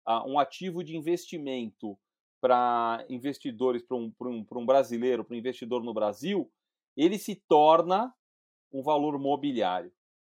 uh, 0.08 0.28
um 0.28 0.40
ativo 0.40 0.84
de 0.84 0.96
investimento 0.96 1.98
para 2.42 3.06
investidores, 3.08 3.84
para 3.84 3.98
um, 3.98 4.12
um, 4.22 4.46
um 4.52 4.66
brasileiro, 4.66 5.24
para 5.24 5.36
um 5.36 5.40
investidor 5.40 5.84
no 5.84 5.94
Brasil, 5.94 6.52
ele 6.98 7.18
se 7.18 7.36
torna 7.48 8.14
um 8.74 8.82
valor 8.82 9.18
mobiliário. 9.20 9.92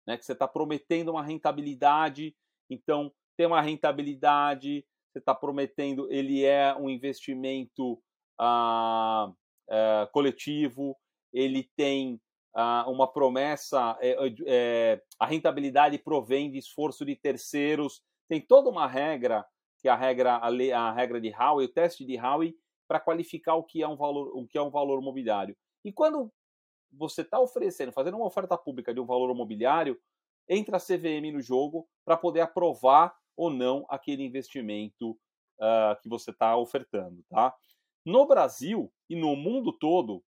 Né? 0.07 0.17
Que 0.17 0.25
você 0.25 0.33
está 0.33 0.49
prometendo 0.49 1.11
uma 1.11 1.23
rentabilidade, 1.23 2.35
então 2.69 3.13
tem 3.37 3.47
uma 3.47 3.61
rentabilidade, 3.61 4.85
você 5.13 5.19
está 5.19 5.35
prometendo, 5.35 6.11
ele 6.11 6.45
é 6.45 6.75
um 6.75 6.89
investimento 6.89 8.03
ah, 8.39 9.31
é, 9.69 10.09
coletivo, 10.13 10.97
ele 11.33 11.71
tem 11.77 12.15
ah, 12.15 12.32
uma 12.87 13.11
promessa, 13.11 13.97
é, 14.01 14.17
é, 14.47 15.03
a 15.19 15.27
rentabilidade 15.27 15.99
provém 15.99 16.51
de 16.51 16.59
esforço 16.59 17.05
de 17.05 17.17
terceiros, 17.17 18.03
tem 18.29 18.41
toda 18.41 18.69
uma 18.69 18.87
regra, 18.87 19.45
que 19.79 19.89
é 19.89 19.91
a 19.91 19.97
regra, 19.97 20.37
a 20.37 20.93
regra 20.93 21.21
de 21.21 21.35
Howey, 21.35 21.67
o 21.67 21.73
teste 21.73 22.05
de 22.05 22.19
Howey, 22.19 22.57
para 22.87 23.01
qualificar 23.01 23.55
o 23.55 23.65
que 23.65 23.83
é 23.83 23.89
um 23.89 23.97
valor, 23.97 24.37
o 24.37 24.47
que 24.47 24.59
é 24.59 24.63
um 24.63 24.71
valor 24.71 25.01
mobiliário. 25.01 25.57
E 25.85 25.93
quando 25.93 26.31
você 26.93 27.23
está 27.23 27.41
oferecendo, 27.41 27.91
fazendo 27.91 28.17
uma 28.17 28.27
oferta 28.27 28.57
pública 28.57 28.93
de 28.93 29.01
um 29.01 29.07
valor 29.07 29.35
mobiliário, 29.35 29.99
entra 30.49 30.77
a 30.77 30.81
CVM 30.81 31.33
no 31.33 31.41
jogo 31.41 31.89
para 32.05 32.17
poder 32.17 32.41
aprovar 32.41 33.15
ou 33.37 33.49
não 33.49 33.87
aquele 33.89 34.23
investimento 34.23 35.13
uh, 35.59 36.01
que 36.03 36.09
você 36.09 36.31
está 36.31 36.57
ofertando, 36.57 37.25
tá? 37.29 37.55
No 38.05 38.27
Brasil 38.27 38.93
e 39.09 39.17
no 39.17 39.35
mundo 39.37 39.73
todo, 39.73 40.23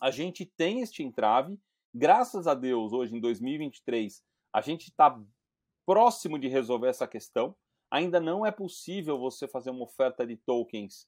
a 0.00 0.10
gente 0.10 0.44
tem 0.44 0.80
este 0.80 1.02
entrave. 1.02 1.58
Graças 1.94 2.46
a 2.46 2.54
Deus, 2.54 2.92
hoje 2.92 3.14
em 3.16 3.20
2023, 3.20 4.22
a 4.52 4.60
gente 4.60 4.88
está 4.88 5.18
próximo 5.86 6.38
de 6.38 6.48
resolver 6.48 6.88
essa 6.88 7.06
questão. 7.06 7.54
Ainda 7.90 8.20
não 8.20 8.44
é 8.44 8.50
possível 8.50 9.18
você 9.18 9.46
fazer 9.46 9.70
uma 9.70 9.84
oferta 9.84 10.26
de 10.26 10.36
tokens 10.36 11.06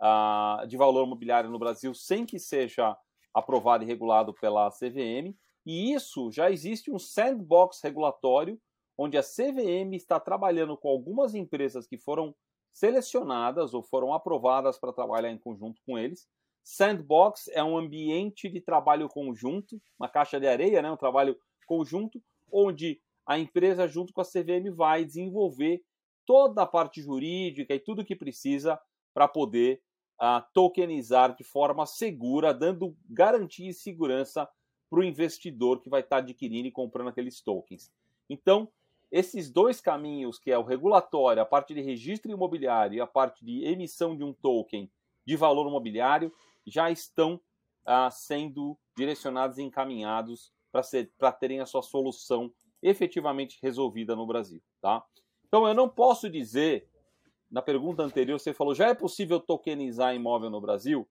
uh, 0.00 0.66
de 0.66 0.76
valor 0.76 1.04
imobiliário 1.04 1.50
no 1.50 1.58
Brasil 1.58 1.92
sem 1.92 2.24
que 2.24 2.38
seja 2.38 2.96
aprovado 3.34 3.84
e 3.84 3.86
regulado 3.86 4.32
pela 4.34 4.70
CVM. 4.70 5.34
E 5.66 5.92
isso 5.92 6.30
já 6.30 6.50
existe 6.50 6.90
um 6.90 6.98
sandbox 6.98 7.80
regulatório 7.82 8.60
onde 8.96 9.16
a 9.16 9.22
CVM 9.22 9.94
está 9.94 10.20
trabalhando 10.20 10.76
com 10.76 10.88
algumas 10.88 11.34
empresas 11.34 11.86
que 11.86 11.98
foram 11.98 12.34
selecionadas 12.72 13.74
ou 13.74 13.82
foram 13.82 14.12
aprovadas 14.12 14.78
para 14.78 14.92
trabalhar 14.92 15.30
em 15.30 15.38
conjunto 15.38 15.80
com 15.86 15.98
eles. 15.98 16.28
Sandbox 16.62 17.48
é 17.48 17.62
um 17.62 17.76
ambiente 17.76 18.48
de 18.48 18.60
trabalho 18.60 19.08
conjunto, 19.08 19.80
uma 19.98 20.08
caixa 20.08 20.38
de 20.38 20.46
areia, 20.46 20.82
né, 20.82 20.90
um 20.90 20.96
trabalho 20.96 21.38
conjunto, 21.66 22.22
onde 22.50 23.00
a 23.26 23.38
empresa, 23.38 23.86
junto 23.86 24.12
com 24.12 24.20
a 24.20 24.24
CVM, 24.24 24.70
vai 24.74 25.04
desenvolver 25.04 25.82
toda 26.26 26.62
a 26.62 26.66
parte 26.66 27.00
jurídica 27.00 27.74
e 27.74 27.80
tudo 27.80 28.04
que 28.04 28.16
precisa 28.16 28.78
para 29.12 29.26
poder 29.28 29.80
uh, 30.20 30.44
tokenizar 30.52 31.34
de 31.34 31.44
forma 31.44 31.86
segura, 31.86 32.52
dando 32.52 32.96
garantia 33.08 33.70
e 33.70 33.74
segurança 33.74 34.48
para 34.88 35.00
o 35.00 35.04
investidor 35.04 35.80
que 35.80 35.88
vai 35.88 36.00
estar 36.00 36.16
tá 36.16 36.22
adquirindo 36.22 36.68
e 36.68 36.72
comprando 36.72 37.08
aqueles 37.08 37.40
tokens. 37.40 37.92
Então, 38.28 38.68
esses 39.10 39.50
dois 39.50 39.80
caminhos, 39.80 40.38
que 40.38 40.50
é 40.50 40.58
o 40.58 40.62
regulatório, 40.62 41.42
a 41.42 41.46
parte 41.46 41.74
de 41.74 41.80
registro 41.80 42.30
imobiliário 42.30 42.96
e 42.96 43.00
a 43.00 43.06
parte 43.06 43.44
de 43.44 43.64
emissão 43.64 44.16
de 44.16 44.22
um 44.22 44.32
token 44.32 44.90
de 45.26 45.36
valor 45.36 45.66
imobiliário, 45.66 46.32
já 46.66 46.90
estão 46.90 47.40
ah, 47.84 48.10
sendo 48.10 48.78
direcionados 48.96 49.58
e 49.58 49.62
encaminhados 49.62 50.52
para 51.18 51.32
terem 51.32 51.60
a 51.60 51.66
sua 51.66 51.82
solução 51.82 52.52
efetivamente 52.82 53.58
resolvida 53.62 54.14
no 54.14 54.26
Brasil. 54.26 54.62
Tá? 54.80 55.04
Então, 55.46 55.66
eu 55.66 55.74
não 55.74 55.88
posso 55.88 56.30
dizer, 56.30 56.88
na 57.50 57.60
pergunta 57.60 58.02
anterior, 58.02 58.38
você 58.38 58.54
falou, 58.54 58.74
já 58.74 58.88
é 58.88 58.94
possível 58.94 59.40
tokenizar 59.40 60.14
imóvel 60.14 60.50
no 60.50 60.60
Brasil? 60.60 61.08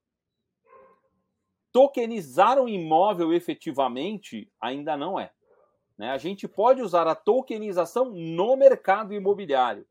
Tokenizar 1.72 2.60
um 2.60 2.68
imóvel 2.68 3.34
efetivamente 3.34 4.52
ainda 4.60 4.98
não 4.98 5.20
é. 5.20 5.32
Né? 5.98 6.10
A 6.10 6.18
gente 6.18 6.48
pode 6.48 6.82
usar 6.82 7.08
a 7.08 7.14
tokenização 7.14 8.10
no 8.10 8.56
mercado 8.56 9.14
imobiliário. 9.14 9.86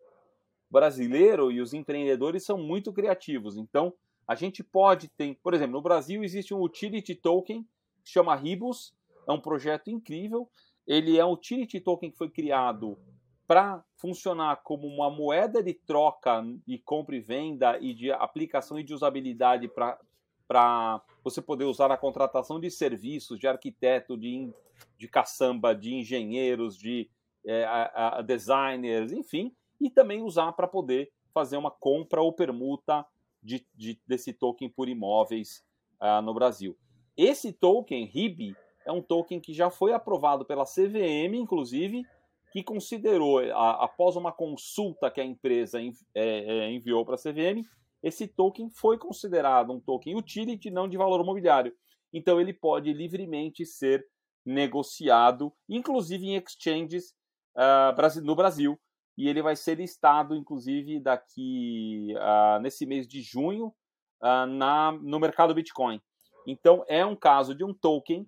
Brasileiro 0.70 1.52
e 1.52 1.60
os 1.60 1.72
empreendedores 1.72 2.44
são 2.44 2.58
muito 2.58 2.92
criativos. 2.92 3.56
Então, 3.56 3.92
a 4.28 4.34
gente 4.34 4.62
pode 4.62 5.08
ter, 5.08 5.34
por 5.42 5.54
exemplo, 5.54 5.72
no 5.72 5.82
Brasil 5.82 6.22
existe 6.22 6.52
um 6.52 6.62
utility 6.62 7.14
token 7.14 7.62
que 8.04 8.10
chama 8.10 8.36
Ribus, 8.36 8.94
é 9.26 9.32
um 9.32 9.40
projeto 9.40 9.90
incrível. 9.90 10.48
Ele 10.86 11.18
é 11.18 11.24
um 11.24 11.32
utility 11.32 11.80
token 11.80 12.10
que 12.10 12.16
foi 12.16 12.30
criado 12.30 12.98
para 13.46 13.82
funcionar 13.96 14.56
como 14.62 14.86
uma 14.86 15.10
moeda 15.10 15.62
de 15.62 15.72
troca 15.72 16.42
de 16.66 16.78
compra 16.78 17.16
e 17.16 17.20
venda 17.20 17.78
e 17.80 17.94
de 17.94 18.12
aplicação 18.12 18.78
e 18.78 18.84
de 18.84 18.92
usabilidade 18.92 19.68
para 19.68 21.02
você 21.24 21.40
poder 21.40 21.64
usar 21.64 21.88
na 21.88 21.96
contratação 21.96 22.60
de 22.60 22.70
serviços, 22.70 23.38
de 23.38 23.48
arquiteto, 23.48 24.16
de 24.16 24.52
de 24.96 25.08
caçamba 25.08 25.74
de 25.74 25.94
engenheiros, 25.94 26.76
de 26.76 27.08
é, 27.46 27.64
a, 27.64 28.18
a 28.18 28.22
designers, 28.22 29.12
enfim, 29.12 29.54
e 29.80 29.88
também 29.88 30.22
usar 30.22 30.52
para 30.52 30.66
poder 30.66 31.10
fazer 31.32 31.56
uma 31.56 31.70
compra 31.70 32.20
ou 32.20 32.32
permuta 32.32 33.06
de, 33.48 33.66
de, 33.74 33.98
desse 34.06 34.34
token 34.34 34.68
por 34.68 34.90
imóveis 34.90 35.64
uh, 36.02 36.20
no 36.20 36.34
Brasil. 36.34 36.76
Esse 37.16 37.50
token, 37.50 38.04
RIB, 38.04 38.54
é 38.84 38.92
um 38.92 39.00
token 39.00 39.40
que 39.40 39.54
já 39.54 39.70
foi 39.70 39.92
aprovado 39.94 40.44
pela 40.44 40.64
CVM, 40.64 41.34
inclusive, 41.34 42.04
que 42.52 42.62
considerou, 42.62 43.38
a, 43.38 43.84
após 43.84 44.16
uma 44.16 44.30
consulta 44.30 45.10
que 45.10 45.20
a 45.20 45.24
empresa 45.24 45.80
é, 45.80 45.90
é, 46.14 46.70
enviou 46.70 47.04
para 47.06 47.14
a 47.14 47.18
CVM, 47.18 47.66
esse 48.02 48.28
token 48.28 48.68
foi 48.68 48.98
considerado 48.98 49.72
um 49.72 49.80
token 49.80 50.16
utility, 50.16 50.70
não 50.70 50.86
de 50.86 50.98
valor 50.98 51.20
imobiliário. 51.20 51.74
Então, 52.12 52.38
ele 52.40 52.52
pode 52.52 52.92
livremente 52.92 53.64
ser 53.64 54.06
negociado, 54.44 55.52
inclusive 55.68 56.26
em 56.26 56.36
exchanges 56.36 57.14
uh, 57.56 58.20
no 58.22 58.36
Brasil. 58.36 58.78
E 59.18 59.28
ele 59.28 59.42
vai 59.42 59.56
ser 59.56 59.74
listado, 59.74 60.36
inclusive, 60.36 61.00
daqui 61.00 62.14
uh, 62.16 62.60
nesse 62.60 62.86
mês 62.86 63.06
de 63.08 63.20
junho 63.20 63.74
uh, 64.22 64.46
na, 64.46 64.92
no 64.92 65.18
mercado 65.18 65.52
Bitcoin. 65.52 66.00
Então, 66.46 66.84
é 66.86 67.04
um 67.04 67.16
caso 67.16 67.52
de 67.52 67.64
um 67.64 67.74
token 67.74 68.24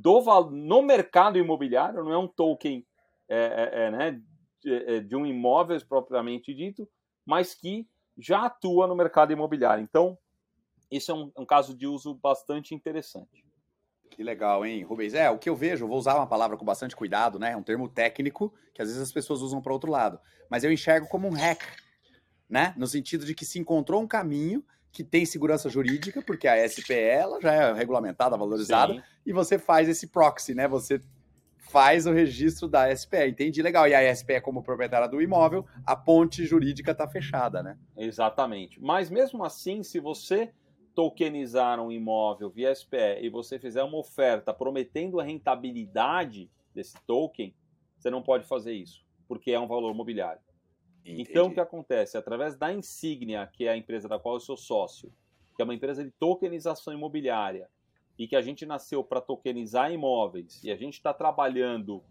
do, 0.00 0.50
no 0.50 0.80
mercado 0.80 1.38
imobiliário, 1.38 2.04
não 2.04 2.12
é 2.12 2.18
um 2.18 2.28
token 2.28 2.86
é, 3.28 3.36
é, 3.36 3.82
é, 3.86 3.90
né, 3.90 4.22
de, 4.62 4.74
é, 4.74 5.00
de 5.00 5.16
um 5.16 5.26
imóvel 5.26 5.78
propriamente 5.86 6.54
dito, 6.54 6.88
mas 7.24 7.54
que 7.54 7.86
já 8.16 8.46
atua 8.46 8.86
no 8.86 8.94
mercado 8.94 9.32
imobiliário. 9.32 9.82
Então, 9.82 10.16
isso 10.90 11.10
é 11.10 11.14
um, 11.14 11.32
um 11.36 11.44
caso 11.44 11.76
de 11.76 11.86
uso 11.86 12.14
bastante 12.14 12.74
interessante. 12.74 13.44
Que 14.10 14.22
legal, 14.22 14.64
hein, 14.64 14.82
Rubens? 14.82 15.14
É, 15.14 15.30
o 15.30 15.38
que 15.38 15.48
eu 15.48 15.56
vejo, 15.56 15.86
vou 15.86 15.98
usar 15.98 16.14
uma 16.14 16.26
palavra 16.26 16.56
com 16.56 16.64
bastante 16.64 16.96
cuidado, 16.96 17.38
né? 17.38 17.52
É 17.52 17.56
um 17.56 17.62
termo 17.62 17.88
técnico 17.88 18.52
que 18.72 18.80
às 18.80 18.88
vezes 18.88 19.02
as 19.02 19.12
pessoas 19.12 19.42
usam 19.42 19.60
para 19.60 19.72
outro 19.72 19.90
lado. 19.90 20.18
Mas 20.50 20.64
eu 20.64 20.72
enxergo 20.72 21.06
como 21.08 21.28
um 21.28 21.32
hack, 21.32 21.62
né? 22.48 22.72
No 22.76 22.86
sentido 22.86 23.24
de 23.24 23.34
que 23.34 23.44
se 23.44 23.58
encontrou 23.58 24.02
um 24.02 24.06
caminho 24.06 24.64
que 24.92 25.04
tem 25.04 25.26
segurança 25.26 25.68
jurídica, 25.68 26.22
porque 26.22 26.48
a 26.48 26.66
SPE 26.66 26.94
ela 26.94 27.38
já 27.40 27.52
é 27.52 27.72
regulamentada, 27.74 28.36
valorizada, 28.36 28.94
Sim. 28.94 29.02
e 29.26 29.32
você 29.32 29.58
faz 29.58 29.88
esse 29.88 30.06
proxy, 30.06 30.54
né? 30.54 30.66
Você 30.66 31.00
faz 31.68 32.06
o 32.06 32.12
registro 32.12 32.66
da 32.68 32.94
SPE. 32.96 33.28
Entendi 33.28 33.60
legal. 33.60 33.86
E 33.86 33.94
a 33.94 34.14
SPE, 34.14 34.40
como 34.40 34.62
proprietária 34.62 35.08
do 35.08 35.20
imóvel, 35.20 35.66
a 35.84 35.94
ponte 35.94 36.46
jurídica 36.46 36.92
está 36.92 37.06
fechada, 37.06 37.62
né? 37.62 37.76
Exatamente. 37.96 38.80
Mas 38.80 39.10
mesmo 39.10 39.44
assim, 39.44 39.82
se 39.82 40.00
você 40.00 40.50
tokenizar 40.96 41.78
um 41.78 41.92
imóvel 41.92 42.48
via 42.48 42.74
SPE 42.74 43.20
e 43.20 43.28
você 43.28 43.58
fizer 43.58 43.82
uma 43.84 43.98
oferta 43.98 44.54
prometendo 44.54 45.20
a 45.20 45.22
rentabilidade 45.22 46.50
desse 46.74 46.96
token, 47.06 47.54
você 47.98 48.08
não 48.08 48.22
pode 48.22 48.46
fazer 48.46 48.72
isso, 48.72 49.04
porque 49.28 49.52
é 49.52 49.60
um 49.60 49.66
valor 49.66 49.94
mobiliário. 49.94 50.40
Entendi. 51.04 51.22
Então, 51.30 51.48
o 51.48 51.52
que 51.52 51.60
acontece? 51.60 52.16
Através 52.16 52.56
da 52.56 52.72
Insignia, 52.72 53.46
que 53.46 53.66
é 53.66 53.72
a 53.72 53.76
empresa 53.76 54.08
da 54.08 54.18
qual 54.18 54.36
eu 54.36 54.40
sou 54.40 54.56
sócio, 54.56 55.12
que 55.54 55.60
é 55.60 55.64
uma 55.64 55.74
empresa 55.74 56.02
de 56.02 56.10
tokenização 56.12 56.94
imobiliária, 56.94 57.68
e 58.18 58.26
que 58.26 58.34
a 58.34 58.40
gente 58.40 58.64
nasceu 58.64 59.04
para 59.04 59.20
tokenizar 59.20 59.92
imóveis, 59.92 60.64
e 60.64 60.70
a 60.70 60.76
gente 60.76 60.94
está 60.94 61.12
trabalhando 61.12 62.02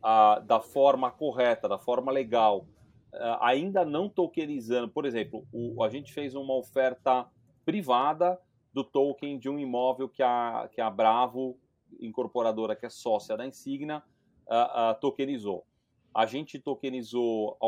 ah, 0.00 0.38
da 0.38 0.60
forma 0.60 1.10
correta, 1.10 1.68
da 1.68 1.78
forma 1.78 2.12
legal, 2.12 2.68
ah, 3.12 3.48
ainda 3.48 3.84
não 3.84 4.08
tokenizando. 4.08 4.88
Por 4.88 5.04
exemplo, 5.04 5.44
o, 5.52 5.82
a 5.82 5.88
gente 5.88 6.12
fez 6.12 6.36
uma 6.36 6.54
oferta 6.54 7.28
privada 7.68 8.40
do 8.72 8.82
token 8.82 9.38
de 9.38 9.46
um 9.46 9.58
imóvel 9.58 10.08
que 10.08 10.22
a, 10.22 10.70
que 10.72 10.80
a 10.80 10.88
Bravo, 10.88 11.58
incorporadora 12.00 12.74
que 12.74 12.86
é 12.86 12.88
sócia 12.88 13.36
da 13.36 13.46
Insignia, 13.46 14.02
uh, 14.46 14.92
uh, 14.92 15.00
tokenizou. 15.02 15.66
a 16.14 16.24
gente 16.24 16.58
tokenizou, 16.58 17.58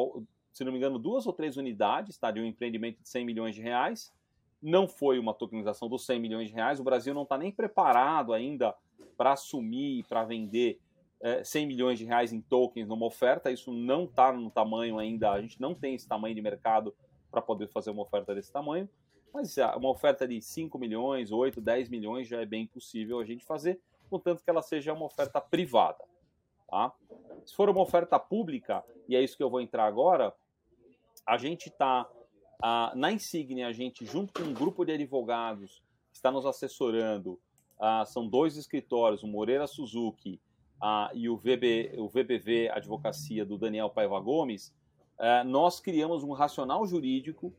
se 0.51 0.65
não 0.65 0.73
me 0.73 0.79
engano, 0.79 0.99
duas 0.99 1.27
ou 1.27 1.35
três 1.35 1.59
unidades 1.59 2.17
tá, 2.17 2.31
de 2.31 2.41
um 2.41 2.47
empreendimento 2.47 3.03
de 3.03 3.11
100 3.11 3.27
milhões 3.27 3.55
de 3.55 3.61
reais. 3.61 4.11
Não 4.63 4.89
foi 4.89 5.19
uma 5.19 5.35
tokenização 5.35 5.87
dos 5.87 6.07
100 6.07 6.19
milhões 6.19 6.49
de 6.49 6.55
reais. 6.55 6.81
O 6.81 6.85
Brasil 6.85 7.13
não 7.13 7.25
está 7.25 7.37
nem 7.37 7.53
preparado 7.53 8.33
ainda 8.33 8.75
para 9.19 9.33
assumir, 9.33 10.07
para 10.09 10.25
vender 10.25 10.81
é, 11.21 11.45
100 11.45 11.67
milhões 11.67 11.99
de 11.99 12.07
reais 12.07 12.33
em 12.33 12.41
tokens 12.41 12.89
numa 12.89 13.05
oferta. 13.05 13.51
Isso 13.51 13.71
não 13.71 14.05
está 14.05 14.33
no 14.33 14.51
tamanho 14.51 14.99
ainda. 14.99 15.31
A 15.31 15.43
gente 15.43 15.61
não 15.61 15.75
tem 15.75 15.95
esse 15.95 16.09
tamanho 16.09 16.35
de 16.35 16.41
mercado 16.41 16.95
para 17.31 17.43
poder 17.43 17.69
fazer 17.69 17.91
uma 17.91 18.03
oferta 18.03 18.35
desse 18.35 18.51
tamanho. 18.51 18.89
Mas 19.33 19.57
uma 19.77 19.91
oferta 19.91 20.27
de 20.27 20.41
5 20.41 20.79
milhões, 20.79 21.31
8, 21.31 21.61
10 21.61 21.89
milhões 21.89 22.27
já 22.27 22.41
é 22.41 22.47
bem 22.47 22.67
possível 22.67 23.21
a 23.21 23.25
gente 23.25 23.45
fazer, 23.45 23.81
contanto 24.09 24.43
que 24.43 24.51
ela 24.51 24.63
seja 24.63 24.93
uma 24.93 25.07
oferta 25.07 25.41
privada. 25.41 26.05
Tá? 26.69 26.93
Se 27.45 27.55
for 27.55 27.69
uma 27.69 27.81
oferta 27.81 28.19
pública, 28.19 28.85
e 29.09 29.17
é 29.17 29.23
isso 29.23 29.37
que 29.37 29.43
eu 29.43 29.51
vou 29.51 29.61
entrar 29.61 29.87
agora, 29.87 30.35
a 31.27 31.37
gente 31.37 31.69
está 31.69 32.09
na 32.95 33.11
Insignia, 33.13 33.69
a 33.69 33.73
gente, 33.73 34.05
junto 34.05 34.33
com 34.33 34.49
um 34.49 34.53
grupo 34.53 34.85
de 34.85 34.93
advogados 34.93 35.83
que 36.11 36.17
está 36.17 36.31
nos 36.31 36.45
assessorando, 36.45 37.39
são 38.07 38.29
dois 38.29 38.57
escritórios, 38.57 39.23
o 39.23 39.29
Moreira 39.29 39.67
Suzuki 39.67 40.41
e 41.15 41.29
o, 41.29 41.37
VB, 41.37 41.95
o 41.99 42.09
VBV 42.09 42.71
Advocacia 42.71 43.45
do 43.45 43.57
Daniel 43.57 43.91
Paiva 43.91 44.19
Gomes, 44.21 44.75
é, 45.19 45.45
nós 45.45 45.79
criamos 45.79 46.25
um 46.25 46.33
racional 46.33 46.87
jurídico 46.87 47.53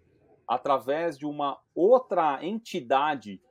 através 0.51 1.17
de 1.17 1.25
uma 1.25 1.57
outra 1.73 2.45
entidade 2.45 3.41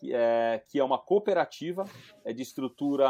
que 0.00 0.12
é, 0.12 0.60
que 0.68 0.80
é 0.80 0.82
uma 0.82 0.98
cooperativa 0.98 1.84
é 2.24 2.32
de 2.32 2.42
estrutura 2.42 3.08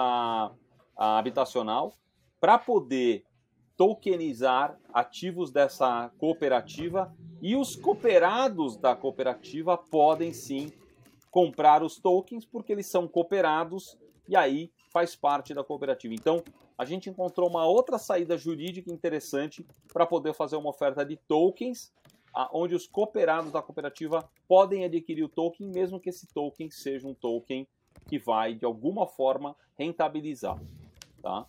habitacional 0.94 1.94
para 2.38 2.58
poder 2.58 3.24
tokenizar 3.74 4.78
ativos 4.92 5.50
dessa 5.50 6.10
cooperativa 6.18 7.10
e 7.40 7.56
os 7.56 7.74
cooperados 7.74 8.76
da 8.76 8.94
cooperativa 8.94 9.78
podem 9.78 10.30
sim 10.34 10.70
comprar 11.30 11.82
os 11.82 11.98
tokens 11.98 12.44
porque 12.44 12.70
eles 12.70 12.86
são 12.86 13.08
cooperados 13.08 13.96
e 14.28 14.36
aí 14.36 14.70
faz 14.92 15.16
parte 15.16 15.54
da 15.54 15.64
cooperativa. 15.64 16.12
Então, 16.12 16.42
a 16.76 16.84
gente 16.84 17.08
encontrou 17.08 17.48
uma 17.48 17.64
outra 17.64 17.96
saída 17.98 18.36
jurídica 18.36 18.92
interessante 18.92 19.66
para 19.90 20.04
poder 20.04 20.34
fazer 20.34 20.56
uma 20.56 20.68
oferta 20.68 21.02
de 21.02 21.16
tokens, 21.16 21.90
onde 22.52 22.75
os 22.75 22.87
cooperados 22.87 23.52
da 23.52 23.62
cooperativa 23.62 24.28
podem 24.47 24.85
adquirir 24.85 25.25
o 25.25 25.28
token, 25.28 25.68
mesmo 25.68 25.99
que 25.99 26.11
esse 26.11 26.26
token 26.33 26.71
seja 26.71 27.07
um 27.07 27.14
token 27.14 27.66
que 28.07 28.18
vai, 28.18 28.54
de 28.54 28.64
alguma 28.64 29.07
forma, 29.07 29.57
rentabilizar. 29.76 30.61
Tá? 31.23 31.47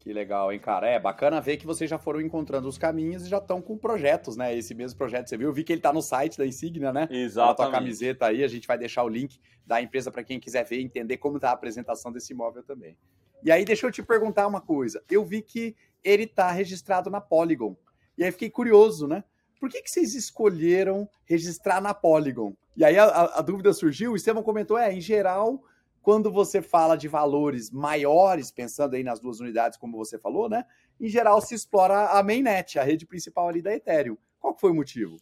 Que 0.00 0.14
legal, 0.14 0.50
hein, 0.50 0.58
cara? 0.58 0.88
É 0.88 0.98
bacana 0.98 1.42
ver 1.42 1.58
que 1.58 1.66
vocês 1.66 1.88
já 1.88 1.98
foram 1.98 2.22
encontrando 2.22 2.66
os 2.66 2.78
caminhos 2.78 3.26
e 3.26 3.28
já 3.28 3.36
estão 3.36 3.60
com 3.60 3.76
projetos, 3.76 4.34
né? 4.34 4.56
Esse 4.56 4.74
mesmo 4.74 4.96
projeto, 4.96 5.28
você 5.28 5.36
viu? 5.36 5.48
Eu 5.48 5.52
vi 5.52 5.62
que 5.62 5.72
ele 5.72 5.78
está 5.78 5.92
no 5.92 6.00
site 6.00 6.38
da 6.38 6.46
Insignia, 6.46 6.90
né? 6.90 7.06
Exato. 7.10 7.62
A 7.62 7.70
camiseta 7.70 8.26
aí, 8.26 8.42
a 8.42 8.48
gente 8.48 8.66
vai 8.66 8.78
deixar 8.78 9.04
o 9.04 9.08
link 9.08 9.38
da 9.66 9.80
empresa 9.80 10.10
para 10.10 10.24
quem 10.24 10.40
quiser 10.40 10.64
ver 10.64 10.80
e 10.80 10.84
entender 10.84 11.18
como 11.18 11.36
está 11.36 11.50
a 11.50 11.52
apresentação 11.52 12.10
desse 12.10 12.32
imóvel 12.32 12.62
também. 12.62 12.96
E 13.44 13.52
aí, 13.52 13.62
deixa 13.62 13.86
eu 13.86 13.92
te 13.92 14.02
perguntar 14.02 14.46
uma 14.46 14.60
coisa. 14.62 15.04
Eu 15.10 15.22
vi 15.22 15.42
que 15.42 15.76
ele 16.02 16.24
está 16.24 16.50
registrado 16.50 17.10
na 17.10 17.20
Polygon. 17.20 17.76
E 18.16 18.24
aí 18.24 18.32
fiquei 18.32 18.48
curioso, 18.48 19.06
né? 19.06 19.22
Por 19.60 19.68
que, 19.68 19.82
que 19.82 19.90
vocês 19.90 20.14
escolheram 20.14 21.06
registrar 21.26 21.82
na 21.82 21.92
Polygon? 21.92 22.54
E 22.74 22.82
aí 22.82 22.98
a, 22.98 23.04
a, 23.04 23.42
dúvida 23.42 23.74
surgiu, 23.74 24.12
o 24.12 24.16
Estevam 24.16 24.42
comentou, 24.42 24.78
é, 24.78 24.90
em 24.90 25.02
geral, 25.02 25.62
quando 26.00 26.32
você 26.32 26.62
fala 26.62 26.96
de 26.96 27.06
valores 27.06 27.70
maiores, 27.70 28.50
pensando 28.50 28.94
aí 28.94 29.04
nas 29.04 29.20
duas 29.20 29.38
unidades, 29.38 29.78
como 29.78 29.98
você 29.98 30.18
falou, 30.18 30.48
né? 30.48 30.64
Em 30.98 31.08
geral, 31.08 31.42
se 31.42 31.54
explora 31.54 32.08
a 32.08 32.22
mainnet, 32.22 32.78
a 32.78 32.82
rede 32.82 33.06
principal 33.06 33.48
ali 33.48 33.60
da 33.60 33.74
Ethereum. 33.74 34.16
Qual 34.38 34.56
foi 34.56 34.70
o 34.70 34.74
motivo? 34.74 35.18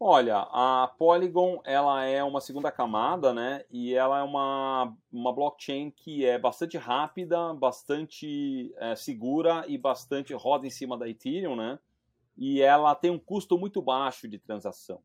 Olha, 0.00 0.38
a 0.50 0.92
Polygon 0.98 1.60
ela 1.64 2.04
é 2.04 2.22
uma 2.22 2.40
segunda 2.40 2.70
camada, 2.70 3.34
né? 3.34 3.64
E 3.70 3.94
ela 3.94 4.20
é 4.20 4.22
uma, 4.22 4.94
uma 5.12 5.34
blockchain 5.34 5.90
que 5.90 6.24
é 6.24 6.38
bastante 6.38 6.78
rápida, 6.78 7.52
bastante 7.54 8.74
é, 8.76 8.94
segura 8.94 9.64
e 9.68 9.76
bastante 9.76 10.32
roda 10.32 10.66
em 10.66 10.70
cima 10.70 10.96
da 10.96 11.08
Ethereum, 11.08 11.56
né? 11.56 11.78
E 12.36 12.60
ela 12.60 12.94
tem 12.94 13.10
um 13.10 13.18
custo 13.18 13.58
muito 13.58 13.80
baixo 13.80 14.28
de 14.28 14.38
transação. 14.38 15.02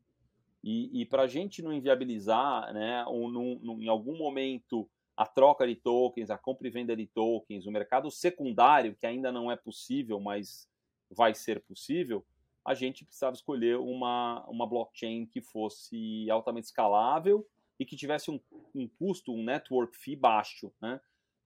E, 0.64 1.02
e 1.02 1.06
para 1.06 1.24
a 1.24 1.28
gente 1.28 1.62
não 1.62 1.74
inviabilizar, 1.74 2.74
né? 2.74 3.04
Ou 3.08 3.30
num, 3.30 3.60
num, 3.62 3.82
em 3.82 3.88
algum 3.88 4.18
momento 4.18 4.90
a 5.16 5.26
troca 5.26 5.68
de 5.68 5.76
tokens, 5.76 6.30
a 6.30 6.38
compra 6.38 6.68
e 6.68 6.72
venda 6.72 6.96
de 6.96 7.06
tokens, 7.08 7.66
o 7.66 7.72
mercado 7.72 8.10
secundário, 8.10 8.96
que 8.96 9.06
ainda 9.06 9.32
não 9.32 9.52
é 9.52 9.56
possível, 9.56 10.20
mas 10.20 10.70
vai 11.10 11.34
ser 11.34 11.62
possível, 11.62 12.26
a 12.66 12.74
gente 12.74 13.04
precisava 13.04 13.36
escolher 13.36 13.78
uma, 13.78 14.46
uma 14.48 14.68
blockchain 14.68 15.26
que 15.26 15.42
fosse 15.42 16.30
altamente 16.30 16.68
escalável 16.68 17.48
e 17.80 17.86
que 17.86 17.96
tivesse 17.96 18.30
um, 18.30 18.40
um 18.74 18.88
custo, 18.88 19.34
um 19.34 19.44
network 19.44 19.98
fee 19.98 20.16
baixo. 20.16 20.72
Né? 20.80 21.00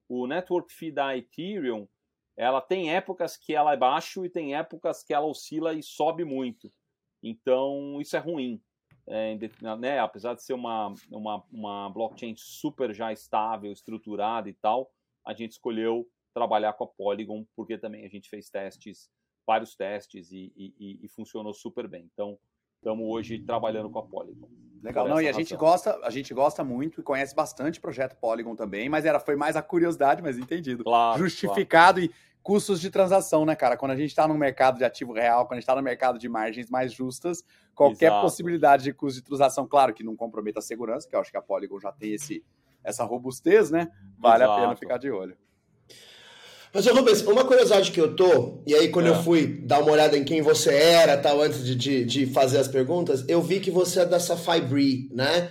O 0.10 0.28
network 0.28 0.72
fee 0.74 0.92
da 0.92 1.18
Ethereum, 1.18 1.88
ela 2.38 2.62
tem 2.62 2.94
épocas 2.94 3.38
que 3.38 3.54
ela 3.54 3.74
é 3.74 3.78
baixo 3.78 4.26
e 4.26 4.30
tem 4.30 4.56
épocas 4.56 5.04
que 5.04 5.14
ela 5.14 5.26
oscila 5.26 5.74
e 5.74 5.82
sobe 5.82 6.24
muito. 6.24 6.72
Então, 7.24 8.00
isso 8.02 8.16
é 8.16 8.20
ruim 8.20 8.62
é, 9.08 9.38
né, 9.78 10.00
apesar 10.00 10.34
de 10.34 10.44
ser 10.44 10.54
uma, 10.54 10.94
uma, 11.12 11.44
uma 11.52 11.90
blockchain 11.90 12.36
super 12.36 12.94
já 12.94 13.14
estável, 13.14 13.72
estruturada 13.72 14.50
e 14.50 14.54
tal, 14.54 14.92
a 15.24 15.34
gente 15.34 15.52
escolheu 15.52 16.10
trabalhar 16.34 16.74
com 16.74 16.84
a 16.84 16.88
Polygon 16.88 17.46
porque 17.56 17.78
também 17.78 18.06
a 18.06 18.10
gente 18.10 18.30
fez 18.30 18.50
testes, 18.50 19.10
vários 19.46 19.76
testes 19.76 20.32
e, 20.32 20.52
e, 20.58 21.00
e 21.04 21.08
funcionou 21.08 21.54
super 21.54 21.88
bem. 21.88 22.10
Então, 22.12 22.38
estamos 22.86 23.08
hoje 23.10 23.40
trabalhando 23.40 23.90
com 23.90 23.98
a 23.98 24.04
Polygon. 24.04 24.48
Legal, 24.84 25.08
não, 25.08 25.20
e 25.20 25.28
a 25.28 25.32
gente 25.32 25.56
gosta, 25.56 26.00
a 26.04 26.12
gente 26.12 26.32
gosta 26.32 26.64
muito 26.64 27.02
e 27.02 27.04
conhece 27.04 27.34
bastante 27.34 27.80
o 27.80 27.82
projeto 27.82 28.16
Polygon 28.16 28.56
também, 28.56 28.88
mas 28.88 29.04
era 29.04 29.20
foi 29.20 29.36
mais 29.36 29.56
a 29.56 29.62
curiosidade, 29.64 30.22
mas 30.22 30.38
entendido. 30.38 30.84
Claro, 30.84 31.18
Justificado 31.18 32.00
claro. 32.00 32.14
e 32.14 32.44
custos 32.44 32.80
de 32.80 32.92
transação, 32.92 33.44
né, 33.44 33.56
cara? 33.56 33.76
Quando 33.76 33.94
a 33.94 33.96
gente 33.96 34.10
está 34.10 34.28
no 34.28 34.36
mercado 34.36 34.78
de 34.78 34.84
ativo 34.84 35.12
real, 35.14 35.48
quando 35.48 35.54
a 35.54 35.56
gente 35.56 35.64
está 35.64 35.76
no 35.76 35.82
mercado 35.82 36.20
de 36.20 36.30
margens 36.30 36.70
mais 36.70 36.94
justas, 36.94 37.44
qualquer 37.74 38.08
Exato. 38.08 38.22
possibilidade 38.22 38.84
de 38.84 38.94
custo 38.94 39.20
de 39.20 39.26
transação, 39.26 39.68
claro 39.68 39.92
que 39.92 40.04
não 40.04 40.16
comprometa 40.16 40.60
a 40.60 40.62
segurança, 40.62 41.10
que 41.10 41.16
eu 41.16 41.20
acho 41.20 41.32
que 41.32 41.38
a 41.38 41.42
Polygon 41.42 41.80
já 41.80 41.92
tem 41.92 42.14
esse, 42.14 42.46
essa 42.84 43.04
robustez, 43.04 43.72
né? 43.72 43.92
Vale 44.20 44.44
Exato. 44.44 44.60
a 44.60 44.62
pena 44.62 44.76
ficar 44.76 44.98
de 45.00 45.10
olho. 45.10 45.36
Mas, 46.76 46.86
Rubens, 46.88 47.22
uma 47.22 47.46
curiosidade 47.46 47.90
que 47.90 48.02
eu 48.02 48.18
tô, 48.18 48.62
e 48.68 48.76
aí 48.76 48.90
quando 48.90 49.06
é. 49.06 49.10
eu 49.12 49.24
fui 49.24 49.48
dar 49.48 49.80
uma 49.80 49.94
olhada 49.94 50.18
em 50.18 50.26
quem 50.26 50.42
você 50.42 50.74
era, 50.74 51.18
tal, 51.18 51.42
antes 51.42 51.64
de, 51.64 51.74
de, 51.74 52.04
de 52.04 52.26
fazer 52.26 52.58
as 52.58 52.68
perguntas, 52.68 53.24
eu 53.30 53.42
vi 53.42 53.62
que 53.62 53.72
você 53.72 54.02
é 54.02 54.06
da 54.06 54.20
Safai 54.20 54.60
né? 55.10 55.50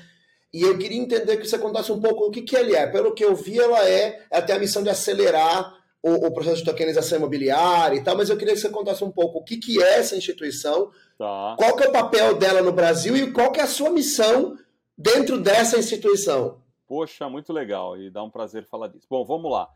E 0.53 0.61
eu 0.61 0.77
queria 0.77 0.99
entender 0.99 1.39
que 1.39 1.49
você 1.49 1.57
contasse 1.57 1.91
um 1.91 1.99
pouco 1.99 2.27
o 2.27 2.31
que, 2.31 2.43
que 2.43 2.55
ele 2.55 2.77
é. 2.77 2.87
Pelo 2.87 3.15
que 3.15 3.25
eu 3.25 3.35
vi, 3.35 3.59
ela 3.59 3.89
é, 3.89 4.21
tem 4.43 4.55
a 4.55 4.59
missão 4.59 4.83
de 4.83 4.91
acelerar 4.91 5.75
o, 6.03 6.27
o, 6.27 6.35
processo 6.35 6.59
de 6.59 6.65
tokenização 6.67 7.17
imobiliária 7.17 7.97
e 7.97 8.05
tal, 8.05 8.19
mas 8.19 8.29
eu 8.29 8.37
queria 8.37 8.53
que 8.53 8.61
você 8.61 8.69
contasse 8.69 9.03
um 9.03 9.11
pouco 9.11 9.39
o 9.39 9.45
que, 9.45 9.57
que 9.57 9.83
é 9.83 10.01
essa 10.01 10.15
instituição, 10.15 10.91
tá. 11.17 11.55
qual 11.57 11.75
que 11.75 11.85
é 11.85 11.89
o 11.89 11.93
papel 11.93 12.35
dela 12.35 12.61
no 12.61 12.71
Brasil 12.71 13.17
e 13.17 13.33
qual 13.33 13.51
que 13.51 13.61
é 13.61 13.63
a 13.63 13.67
sua 13.67 13.89
missão 13.89 14.59
dentro 14.97 15.41
dessa 15.41 15.79
instituição. 15.79 16.61
Poxa, 16.87 17.31
muito 17.31 17.51
legal 17.51 17.97
e 17.97 18.11
dá 18.11 18.23
um 18.23 18.31
prazer 18.31 18.67
falar 18.67 18.89
disso. 18.89 19.07
Bom, 19.09 19.25
vamos 19.25 19.51
lá. 19.51 19.71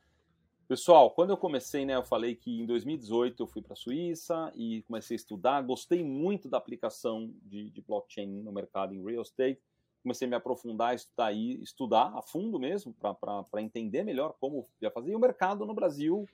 Pessoal, 0.69 1.11
quando 1.11 1.31
eu 1.31 1.37
comecei, 1.37 1.87
né, 1.87 1.97
eu 1.97 2.05
falei 2.05 2.35
que 2.37 2.61
em 2.61 2.67
2018 2.67 3.43
eu 3.43 3.47
fui 3.47 3.63
para 3.63 3.73
a 3.73 3.77
Suíça 3.77 4.53
e 4.55 4.83
comecei 4.83 5.15
a 5.15 5.17
estudar, 5.17 5.63
gostei 5.63 6.05
muito 6.05 6.47
da 6.47 6.59
aplicação 6.59 7.33
de, 7.43 7.71
de 7.71 7.81
blockchain 7.81 8.43
no 8.43 8.53
mercado 8.53 8.95
em 8.95 9.03
real 9.03 9.23
estate 9.23 9.59
comecei 10.03 10.27
a 10.27 10.31
me 10.31 10.37
aprofundar, 10.37 10.95
estudar, 10.95 11.35
estudar 11.35 12.17
a 12.17 12.23
fundo 12.23 12.59
mesmo, 12.59 12.95
para 12.95 13.63
entender 13.63 14.03
melhor 14.03 14.35
como 14.41 14.69
ia 14.81 14.91
fazer. 14.91 15.13
E 15.13 15.17
o 15.17 15.21
mercado 15.21 15.67
no 15.67 15.75
Brasil 15.75 16.27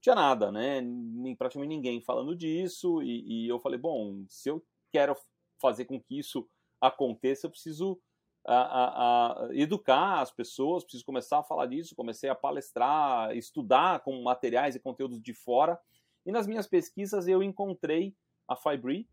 tinha 0.00 0.14
nada, 0.14 0.52
né? 0.52 0.80
Nem, 0.80 1.34
praticamente 1.34 1.74
ninguém 1.74 2.00
falando 2.00 2.36
disso. 2.36 3.02
E, 3.02 3.46
e, 3.46 3.48
eu 3.48 3.58
falei, 3.58 3.78
bom, 3.78 4.24
se 4.28 4.48
eu 4.48 4.64
quero 4.92 5.16
fazer 5.58 5.84
com 5.84 6.00
que 6.00 6.18
isso 6.18 6.48
aconteça, 6.80 7.46
eu 7.46 7.50
preciso 7.50 8.00
a, 8.46 8.54
a, 8.54 9.46
a 9.46 9.54
educar 9.54 10.20
as 10.20 10.30
pessoas, 10.30 10.82
preciso 10.82 11.04
começar 11.04 11.38
a 11.38 11.42
falar 11.42 11.66
disso. 11.66 11.94
Comecei 11.94 12.30
a 12.30 12.34
palestrar, 12.34 13.36
estudar 13.36 14.00
com 14.00 14.22
materiais 14.22 14.74
e 14.74 14.80
conteúdos 14.80 15.20
de 15.20 15.34
fora. 15.34 15.78
E 16.24 16.32
nas 16.32 16.46
minhas 16.46 16.66
pesquisas 16.66 17.28
eu 17.28 17.42
encontrei 17.42 18.14
a 18.48 18.56
Fibri, 18.56 19.08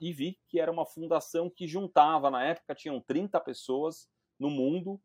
e 0.00 0.12
vi 0.12 0.38
que 0.48 0.58
era 0.58 0.70
uma 0.70 0.86
fundação 0.86 1.50
que 1.50 1.66
juntava, 1.66 2.30
na 2.30 2.44
época 2.44 2.74
tinham 2.74 3.00
30 3.00 3.38
pessoas 3.40 4.08
no 4.38 4.50
mundo 4.50 5.00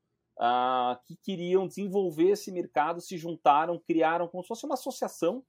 que 1.06 1.16
queriam 1.18 1.68
desenvolver 1.68 2.30
esse 2.30 2.52
mercado, 2.52 3.02
se 3.02 3.18
juntaram, 3.18 3.80
criaram 3.80 4.28
como 4.28 4.44
se 4.44 4.48
fosse 4.48 4.66
uma 4.66 4.76
associação 4.76 5.44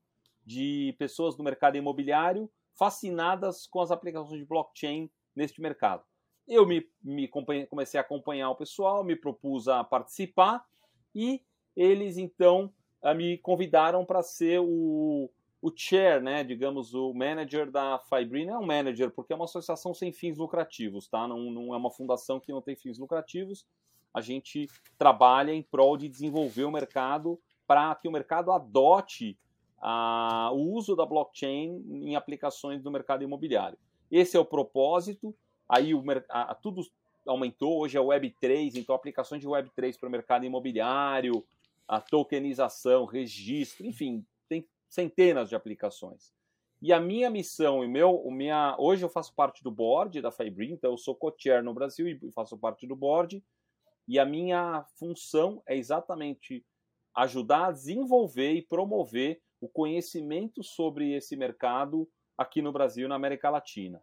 de 0.44 0.94
pessoas 0.98 1.36
do 1.36 1.42
mercado 1.42 1.76
imobiliário 1.76 2.50
fascinadas 2.76 3.66
com 3.66 3.80
as 3.80 3.90
aplicações 3.90 4.40
de 4.40 4.44
blockchain 4.44 5.10
neste 5.34 5.60
mercado. 5.60 6.04
Eu 6.46 6.66
me, 6.66 6.86
me 7.02 7.28
comecei 7.28 7.98
a 7.98 8.02
acompanhar 8.02 8.50
o 8.50 8.56
pessoal, 8.56 9.02
me 9.02 9.16
propus 9.16 9.66
a 9.68 9.82
participar 9.82 10.64
e 11.14 11.40
eles 11.76 12.18
então 12.18 12.72
ah, 13.02 13.14
me 13.14 13.38
convidaram 13.38 14.04
para 14.04 14.22
ser 14.22 14.60
o, 14.60 15.30
o 15.60 15.72
chair, 15.74 16.22
né, 16.22 16.44
digamos, 16.44 16.92
o 16.94 17.14
manager 17.14 17.70
da 17.70 17.98
Fibri 17.98 18.44
não 18.44 18.54
é 18.54 18.58
um 18.58 18.66
manager, 18.66 19.10
porque 19.10 19.32
é 19.32 19.36
uma 19.36 19.46
associação 19.46 19.94
sem 19.94 20.12
fins 20.12 20.36
lucrativos, 20.36 21.08
tá? 21.08 21.26
Não, 21.26 21.50
não 21.50 21.74
é 21.74 21.76
uma 21.76 21.90
fundação 21.90 22.38
que 22.38 22.52
não 22.52 22.60
tem 22.60 22.76
fins 22.76 22.98
lucrativos. 22.98 23.66
A 24.12 24.20
gente 24.20 24.68
trabalha 24.98 25.52
em 25.52 25.62
prol 25.62 25.96
de 25.96 26.08
desenvolver 26.08 26.64
o 26.64 26.70
mercado 26.70 27.40
para 27.66 27.94
que 27.94 28.06
o 28.06 28.12
mercado 28.12 28.52
adote 28.52 29.38
a, 29.78 30.50
o 30.52 30.72
uso 30.72 30.94
da 30.94 31.04
blockchain 31.04 31.82
em 31.88 32.14
aplicações 32.14 32.82
do 32.82 32.90
mercado 32.90 33.24
imobiliário. 33.24 33.78
Esse 34.10 34.36
é 34.36 34.40
o 34.40 34.44
propósito. 34.44 35.34
Aí 35.68 35.94
o, 35.94 36.02
a, 36.28 36.54
tudo 36.54 36.82
aumentou, 37.26 37.80
hoje 37.80 37.96
é 37.96 38.00
Web3, 38.00 38.76
então 38.76 38.94
aplicações 38.94 39.40
de 39.40 39.48
Web3 39.48 39.98
para 39.98 40.08
o 40.08 40.12
mercado 40.12 40.44
imobiliário, 40.44 41.44
a 41.88 42.00
tokenização, 42.00 43.04
registro, 43.04 43.86
enfim, 43.86 44.24
centenas 44.88 45.48
de 45.48 45.56
aplicações. 45.56 46.32
E 46.80 46.92
a 46.92 47.00
minha 47.00 47.30
missão 47.30 47.82
e 47.82 47.88
meu, 47.88 48.14
o 48.14 48.30
minha, 48.30 48.76
hoje 48.78 49.04
eu 49.04 49.08
faço 49.08 49.34
parte 49.34 49.62
do 49.62 49.70
board 49.70 50.20
da 50.20 50.30
Fibri, 50.30 50.70
então 50.70 50.92
eu 50.92 50.98
sou 50.98 51.14
co-chair 51.14 51.62
no 51.62 51.74
Brasil 51.74 52.06
e 52.06 52.30
faço 52.32 52.56
parte 52.58 52.86
do 52.86 52.94
board. 52.94 53.42
E 54.06 54.18
a 54.18 54.24
minha 54.24 54.84
função 54.98 55.62
é 55.66 55.76
exatamente 55.76 56.64
ajudar 57.16 57.66
a 57.66 57.72
desenvolver 57.72 58.52
e 58.52 58.62
promover 58.62 59.40
o 59.60 59.68
conhecimento 59.68 60.62
sobre 60.62 61.14
esse 61.14 61.36
mercado 61.36 62.08
aqui 62.36 62.60
no 62.60 62.72
Brasil 62.72 63.06
e 63.06 63.08
na 63.08 63.14
América 63.14 63.48
Latina. 63.48 64.02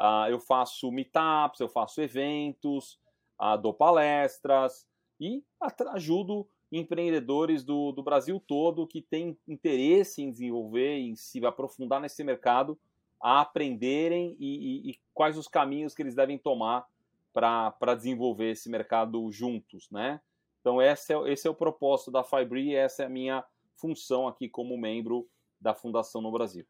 Uh, 0.00 0.30
eu 0.30 0.40
faço 0.40 0.90
meetups, 0.90 1.60
eu 1.60 1.68
faço 1.68 2.00
eventos, 2.00 2.98
uh, 3.38 3.58
dou 3.60 3.74
palestras 3.74 4.88
e 5.20 5.44
ajudo 5.92 6.48
empreendedores 6.72 7.62
do, 7.64 7.92
do 7.92 8.02
Brasil 8.02 8.42
todo 8.46 8.86
que 8.86 9.02
têm 9.02 9.36
interesse 9.46 10.22
em 10.22 10.30
desenvolver, 10.30 10.96
em 10.96 11.14
se 11.14 11.44
aprofundar 11.44 12.00
nesse 12.00 12.24
mercado, 12.24 12.78
a 13.20 13.42
aprenderem 13.42 14.34
e, 14.40 14.88
e, 14.88 14.90
e 14.90 15.00
quais 15.12 15.36
os 15.36 15.46
caminhos 15.46 15.94
que 15.94 16.00
eles 16.00 16.14
devem 16.14 16.38
tomar 16.38 16.86
para 17.32 17.94
desenvolver 17.94 18.52
esse 18.52 18.70
mercado 18.70 19.30
juntos, 19.30 19.90
né? 19.90 20.20
Então 20.60 20.80
esse 20.80 21.12
é, 21.12 21.30
esse 21.30 21.46
é 21.46 21.50
o 21.50 21.54
propósito 21.54 22.10
da 22.10 22.24
Fibri 22.24 22.70
e 22.70 22.74
essa 22.74 23.02
é 23.02 23.06
a 23.06 23.10
minha 23.10 23.44
função 23.76 24.26
aqui 24.26 24.48
como 24.48 24.78
membro 24.78 25.28
da 25.60 25.74
fundação 25.74 26.22
no 26.22 26.32
Brasil. 26.32 26.66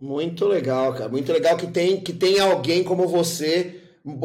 Muito 0.00 0.46
legal, 0.46 0.94
cara. 0.94 1.08
Muito 1.08 1.30
legal 1.30 1.56
que 1.56 1.66
tem, 1.66 2.00
que 2.00 2.12
tem 2.12 2.40
alguém 2.40 2.82
como 2.82 3.06
você 3.06 3.80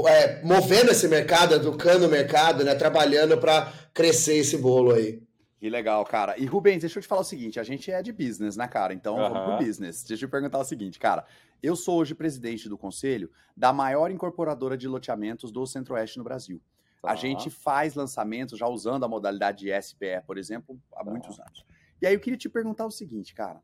é, 0.07 0.41
movendo 0.41 0.91
esse 0.91 1.07
mercado, 1.07 1.55
educando 1.55 2.07
o 2.07 2.09
mercado, 2.09 2.63
né? 2.63 2.73
Trabalhando 2.75 3.37
para 3.37 3.71
crescer 3.93 4.37
esse 4.37 4.57
bolo 4.57 4.93
aí. 4.93 5.21
Que 5.59 5.69
legal, 5.69 6.05
cara. 6.05 6.37
E 6.37 6.45
Rubens, 6.45 6.81
deixa 6.81 6.99
eu 6.99 7.01
te 7.01 7.07
falar 7.07 7.21
o 7.21 7.25
seguinte: 7.25 7.59
a 7.59 7.63
gente 7.63 7.91
é 7.91 8.01
de 8.01 8.13
business, 8.13 8.55
né, 8.55 8.67
cara? 8.67 8.93
Então 8.93 9.15
uhum. 9.15 9.29
vamos 9.29 9.43
pro 9.43 9.65
business. 9.65 10.03
Deixa 10.03 10.23
eu 10.23 10.29
te 10.29 10.31
perguntar 10.31 10.59
o 10.59 10.63
seguinte, 10.63 10.97
cara. 10.97 11.25
Eu 11.61 11.75
sou 11.75 11.99
hoje 11.99 12.15
presidente 12.15 12.69
do 12.69 12.77
conselho 12.77 13.29
da 13.55 13.73
maior 13.73 14.11
incorporadora 14.11 14.77
de 14.77 14.87
loteamentos 14.87 15.51
do 15.51 15.65
Centro-Oeste 15.65 16.17
no 16.17 16.23
Brasil. 16.23 16.61
Uhum. 17.03 17.09
A 17.09 17.15
gente 17.15 17.49
faz 17.49 17.95
lançamentos 17.95 18.57
já 18.57 18.67
usando 18.67 19.03
a 19.03 19.07
modalidade 19.07 19.65
de 19.65 19.81
SPE, 19.81 20.21
por 20.25 20.37
exemplo, 20.37 20.79
há 20.93 21.03
uhum. 21.03 21.11
muitos 21.11 21.39
anos. 21.39 21.65
E 22.01 22.07
aí 22.07 22.13
eu 22.13 22.19
queria 22.19 22.37
te 22.37 22.47
perguntar 22.47 22.85
o 22.85 22.91
seguinte, 22.91 23.33
cara. 23.33 23.61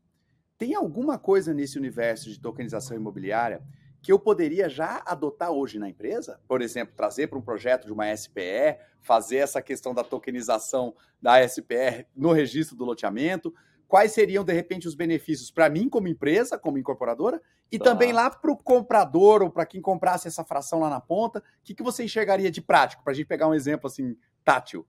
Tem 0.62 0.76
alguma 0.76 1.18
coisa 1.18 1.52
nesse 1.52 1.76
universo 1.76 2.30
de 2.30 2.38
tokenização 2.38 2.96
imobiliária 2.96 3.60
que 4.00 4.12
eu 4.12 4.18
poderia 4.18 4.68
já 4.68 5.02
adotar 5.04 5.50
hoje 5.50 5.76
na 5.76 5.88
empresa? 5.88 6.40
Por 6.46 6.62
exemplo, 6.62 6.94
trazer 6.96 7.26
para 7.26 7.36
um 7.36 7.42
projeto 7.42 7.84
de 7.84 7.92
uma 7.92 8.16
SPE, 8.16 8.78
fazer 9.00 9.38
essa 9.38 9.60
questão 9.60 9.92
da 9.92 10.04
tokenização 10.04 10.94
da 11.20 11.42
SPE 11.48 12.06
no 12.14 12.30
registro 12.30 12.76
do 12.76 12.84
loteamento. 12.84 13.52
Quais 13.88 14.12
seriam, 14.12 14.44
de 14.44 14.52
repente, 14.52 14.86
os 14.86 14.94
benefícios 14.94 15.50
para 15.50 15.68
mim 15.68 15.88
como 15.88 16.06
empresa, 16.06 16.56
como 16.56 16.78
incorporadora, 16.78 17.42
e 17.68 17.76
tá. 17.76 17.86
também 17.86 18.12
lá 18.12 18.30
para 18.30 18.52
o 18.52 18.56
comprador 18.56 19.42
ou 19.42 19.50
para 19.50 19.66
quem 19.66 19.82
comprasse 19.82 20.28
essa 20.28 20.44
fração 20.44 20.78
lá 20.78 20.88
na 20.88 21.00
ponta? 21.00 21.40
O 21.40 21.42
que, 21.64 21.74
que 21.74 21.82
você 21.82 22.04
enxergaria 22.04 22.52
de 22.52 22.62
prático, 22.62 23.02
para 23.02 23.10
a 23.12 23.16
gente 23.16 23.26
pegar 23.26 23.48
um 23.48 23.54
exemplo 23.54 23.88
assim, 23.88 24.16
tátil? 24.44 24.86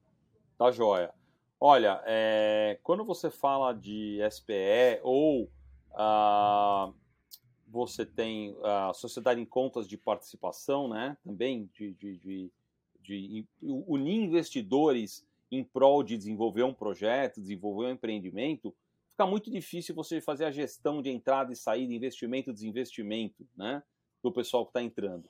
Tá 0.55 0.69
joia. 0.69 1.11
Olha, 1.59 1.99
é, 2.05 2.77
quando 2.83 3.03
você 3.03 3.31
fala 3.31 3.73
de 3.73 4.19
SPE 4.29 4.99
ou 5.01 5.49
uh, 5.93 6.93
você 7.67 8.05
tem 8.05 8.55
a 8.63 8.93
sociedade 8.93 9.41
em 9.41 9.45
contas 9.45 9.87
de 9.87 9.97
participação, 9.97 10.87
né? 10.87 11.17
Também 11.23 11.69
de, 11.73 11.93
de, 11.93 12.17
de, 12.17 12.51
de 13.01 13.47
unir 13.61 14.21
investidores 14.21 15.25
em 15.51 15.63
prol 15.63 16.03
de 16.03 16.17
desenvolver 16.17 16.63
um 16.63 16.73
projeto, 16.73 17.41
desenvolver 17.41 17.87
um 17.87 17.91
empreendimento, 17.91 18.73
fica 19.11 19.25
muito 19.25 19.51
difícil 19.51 19.93
você 19.93 20.19
fazer 20.19 20.45
a 20.45 20.51
gestão 20.51 21.01
de 21.01 21.09
entrada 21.09 21.53
e 21.53 21.55
saída, 21.55 21.93
investimento 21.93 22.53
desinvestimento, 22.53 23.47
né? 23.55 23.81
Do 24.21 24.31
pessoal 24.31 24.65
que 24.65 24.69
está 24.69 24.81
entrando. 24.81 25.25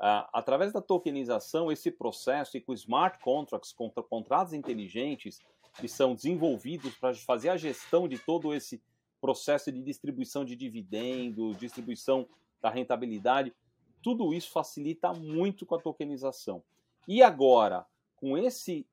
Uh, 0.00 0.26
através 0.32 0.72
da 0.72 0.82
tokenização, 0.82 1.70
esse 1.70 1.90
processo 1.90 2.56
e 2.56 2.60
com 2.60 2.74
smart 2.74 3.18
contracts, 3.20 3.72
contra, 3.72 4.02
contratos 4.02 4.52
inteligentes, 4.52 5.40
que 5.80 5.88
são 5.88 6.14
desenvolvidos 6.14 6.96
para 6.96 7.14
fazer 7.14 7.48
a 7.48 7.56
gestão 7.56 8.06
de 8.06 8.18
todo 8.18 8.54
esse 8.54 8.82
processo 9.24 9.72
de 9.72 9.82
distribuição 9.82 10.44
de 10.44 10.54
dividendos, 10.54 11.56
distribuição 11.56 12.28
da 12.60 12.68
rentabilidade, 12.68 13.54
tudo 14.02 14.34
isso 14.34 14.50
facilita 14.50 15.14
muito 15.14 15.64
com 15.64 15.76
a 15.76 15.80
tokenização. 15.80 16.62
E 17.08 17.22
agora, 17.22 17.86
com 18.16 18.36
esse 18.36 18.86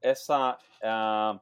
essa 0.00 0.58
uh, 0.80 1.38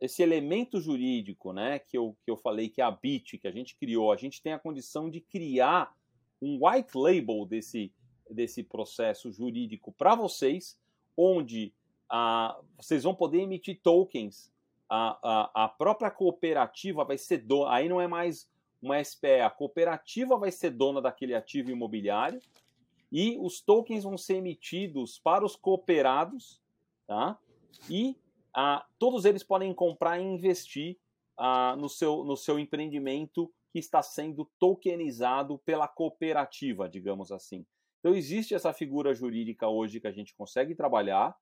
esse 0.00 0.22
elemento 0.22 0.80
jurídico, 0.80 1.52
né, 1.52 1.80
que 1.80 1.98
eu, 1.98 2.16
que 2.24 2.30
eu 2.30 2.36
falei 2.36 2.68
que 2.68 2.80
é 2.80 2.84
a 2.84 2.90
BIT, 2.90 3.38
que 3.38 3.48
a 3.48 3.50
gente 3.50 3.74
criou, 3.74 4.12
a 4.12 4.16
gente 4.16 4.40
tem 4.40 4.52
a 4.52 4.60
condição 4.60 5.10
de 5.10 5.20
criar 5.20 5.92
um 6.40 6.60
white 6.64 6.96
label 6.96 7.44
desse, 7.46 7.92
desse 8.30 8.62
processo 8.62 9.32
jurídico 9.32 9.90
para 9.90 10.14
vocês, 10.14 10.78
onde 11.16 11.74
uh, 12.12 12.62
vocês 12.76 13.02
vão 13.02 13.14
poder 13.14 13.40
emitir 13.40 13.80
tokens 13.82 14.52
a, 14.88 15.18
a, 15.22 15.64
a 15.64 15.68
própria 15.68 16.10
cooperativa 16.10 17.04
vai 17.04 17.18
ser 17.18 17.38
dona, 17.38 17.72
aí 17.72 17.88
não 17.88 18.00
é 18.00 18.06
mais 18.06 18.48
uma 18.80 19.02
SPE, 19.02 19.40
a 19.40 19.50
cooperativa 19.50 20.36
vai 20.38 20.50
ser 20.50 20.70
dona 20.70 21.00
daquele 21.00 21.34
ativo 21.34 21.70
imobiliário 21.70 22.40
e 23.10 23.36
os 23.40 23.60
tokens 23.60 24.04
vão 24.04 24.16
ser 24.16 24.36
emitidos 24.36 25.18
para 25.18 25.44
os 25.44 25.56
cooperados, 25.56 26.60
tá? 27.06 27.38
E 27.90 28.16
ah, 28.54 28.84
todos 28.98 29.24
eles 29.24 29.42
podem 29.42 29.72
comprar 29.74 30.18
e 30.18 30.22
investir 30.22 30.96
ah, 31.36 31.74
no, 31.76 31.88
seu, 31.88 32.24
no 32.24 32.36
seu 32.36 32.58
empreendimento 32.58 33.52
que 33.72 33.78
está 33.78 34.02
sendo 34.02 34.50
tokenizado 34.58 35.58
pela 35.58 35.86
cooperativa, 35.86 36.88
digamos 36.88 37.30
assim. 37.30 37.66
Então 38.00 38.14
existe 38.14 38.54
essa 38.54 38.72
figura 38.72 39.14
jurídica 39.14 39.68
hoje 39.68 40.00
que 40.00 40.06
a 40.06 40.12
gente 40.12 40.34
consegue 40.34 40.74
trabalhar 40.74 41.36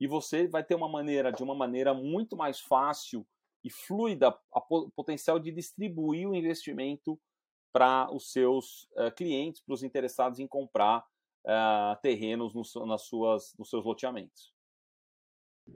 e 0.00 0.06
você 0.06 0.48
vai 0.48 0.64
ter 0.64 0.74
uma 0.74 0.88
maneira, 0.88 1.30
de 1.30 1.42
uma 1.42 1.54
maneira 1.54 1.92
muito 1.92 2.36
mais 2.36 2.58
fácil 2.58 3.26
e 3.62 3.70
fluida, 3.70 4.34
o 4.50 4.90
potencial 4.90 5.38
de 5.38 5.52
distribuir 5.52 6.26
o 6.26 6.34
investimento 6.34 7.20
para 7.72 8.10
os 8.10 8.32
seus 8.32 8.88
uh, 8.96 9.12
clientes, 9.14 9.60
para 9.60 9.74
os 9.74 9.82
interessados 9.82 10.38
em 10.38 10.46
comprar 10.46 11.04
uh, 11.44 12.00
terrenos 12.02 12.54
no, 12.54 12.86
nas 12.86 13.02
suas, 13.02 13.54
nos 13.58 13.68
seus 13.68 13.84
loteamentos. 13.84 14.52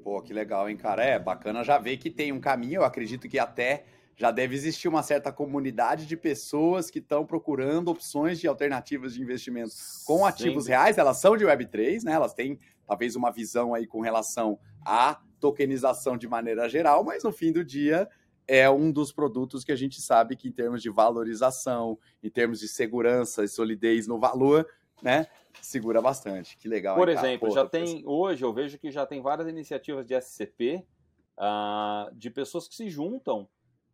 Pô, 0.02 0.20
que 0.22 0.32
legal, 0.32 0.68
hein, 0.68 0.76
cara? 0.76 1.04
É 1.04 1.18
bacana 1.18 1.62
já 1.62 1.78
ver 1.78 1.98
que 1.98 2.10
tem 2.10 2.32
um 2.32 2.40
caminho. 2.40 2.76
Eu 2.76 2.84
acredito 2.84 3.28
que 3.28 3.38
até 3.38 3.84
já 4.16 4.30
deve 4.30 4.54
existir 4.54 4.88
uma 4.88 5.02
certa 5.02 5.32
comunidade 5.32 6.06
de 6.06 6.16
pessoas 6.16 6.90
que 6.90 6.98
estão 6.98 7.26
procurando 7.26 7.88
opções 7.88 8.40
de 8.40 8.46
alternativas 8.46 9.14
de 9.14 9.22
investimento 9.22 9.72
com 10.04 10.24
ativos 10.24 10.64
Sim. 10.64 10.70
reais. 10.70 10.98
Elas 10.98 11.18
são 11.18 11.36
de 11.36 11.44
Web3, 11.44 12.04
né? 12.04 12.12
Elas 12.12 12.34
têm 12.34 12.58
talvez 12.86 13.16
uma 13.16 13.30
visão 13.30 13.74
aí 13.74 13.86
com 13.86 14.00
relação 14.00 14.58
à 14.84 15.20
tokenização 15.40 16.16
de 16.16 16.28
maneira 16.28 16.68
geral, 16.68 17.04
mas 17.04 17.22
no 17.24 17.32
fim 17.32 17.52
do 17.52 17.64
dia 17.64 18.08
é 18.46 18.68
um 18.68 18.92
dos 18.92 19.12
produtos 19.12 19.64
que 19.64 19.72
a 19.72 19.76
gente 19.76 20.00
sabe 20.00 20.36
que 20.36 20.48
em 20.48 20.52
termos 20.52 20.82
de 20.82 20.90
valorização, 20.90 21.98
em 22.22 22.30
termos 22.30 22.60
de 22.60 22.68
segurança 22.68 23.44
e 23.44 23.48
solidez 23.48 24.06
no 24.06 24.18
valor, 24.18 24.66
né, 25.02 25.26
segura 25.60 26.00
bastante. 26.00 26.56
Que 26.56 26.68
legal. 26.68 26.96
Por 26.96 27.08
hein, 27.08 27.16
exemplo, 27.16 27.50
já 27.50 27.66
tem 27.66 28.02
hoje 28.06 28.44
eu 28.44 28.52
vejo 28.52 28.78
que 28.78 28.90
já 28.90 29.06
tem 29.06 29.20
várias 29.20 29.48
iniciativas 29.48 30.06
de 30.06 30.14
SCP 30.20 30.76
uh, 30.76 30.84
ah, 31.38 32.10
de 32.12 32.30
pessoas 32.30 32.68
que 32.68 32.74
se 32.74 32.88
juntam 32.88 33.48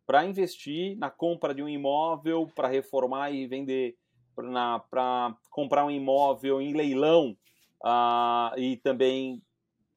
para 0.05 0.25
investir 0.25 0.97
na 0.97 1.09
compra 1.09 1.53
de 1.53 1.63
um 1.63 1.69
imóvel, 1.69 2.49
para 2.53 2.67
reformar 2.67 3.31
e 3.31 3.47
vender, 3.47 3.95
para 4.35 5.37
comprar 5.49 5.85
um 5.85 5.91
imóvel 5.91 6.61
em 6.61 6.73
leilão 6.73 7.37
uh, 7.85 8.57
e 8.57 8.77
também 8.77 9.41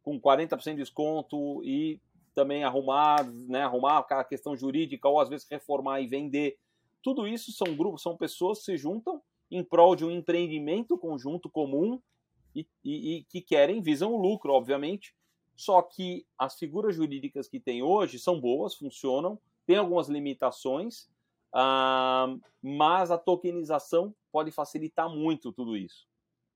com 0.02 0.20
40% 0.20 0.72
de 0.72 0.76
desconto 0.76 1.62
e 1.64 2.00
também 2.34 2.64
arrumar, 2.64 3.24
né, 3.24 3.62
arrumar 3.62 3.98
a 3.98 4.24
questão 4.24 4.56
jurídica 4.56 5.08
ou 5.08 5.20
às 5.20 5.28
vezes 5.28 5.46
reformar 5.48 6.00
e 6.00 6.06
vender. 6.06 6.58
Tudo 7.02 7.26
isso 7.26 7.52
são 7.52 7.74
grupos, 7.76 8.02
são 8.02 8.16
pessoas 8.16 8.58
que 8.58 8.64
se 8.64 8.76
juntam 8.76 9.22
em 9.50 9.62
prol 9.62 9.94
de 9.94 10.04
um 10.04 10.10
empreendimento 10.10 10.98
conjunto 10.98 11.48
comum 11.48 12.00
e, 12.54 12.66
e, 12.84 13.16
e 13.16 13.24
que 13.24 13.40
querem, 13.40 13.80
visam 13.80 14.12
o 14.12 14.20
lucro, 14.20 14.52
obviamente. 14.52 15.14
Só 15.56 15.80
que 15.80 16.26
as 16.36 16.58
figuras 16.58 16.96
jurídicas 16.96 17.48
que 17.48 17.60
tem 17.60 17.82
hoje 17.82 18.18
são 18.18 18.40
boas, 18.40 18.74
funcionam, 18.74 19.38
tem 19.66 19.76
algumas 19.76 20.08
limitações, 20.08 21.08
uh, 21.54 22.40
mas 22.60 23.10
a 23.10 23.18
tokenização 23.18 24.14
pode 24.32 24.50
facilitar 24.50 25.08
muito 25.08 25.52
tudo 25.52 25.76
isso. 25.76 26.06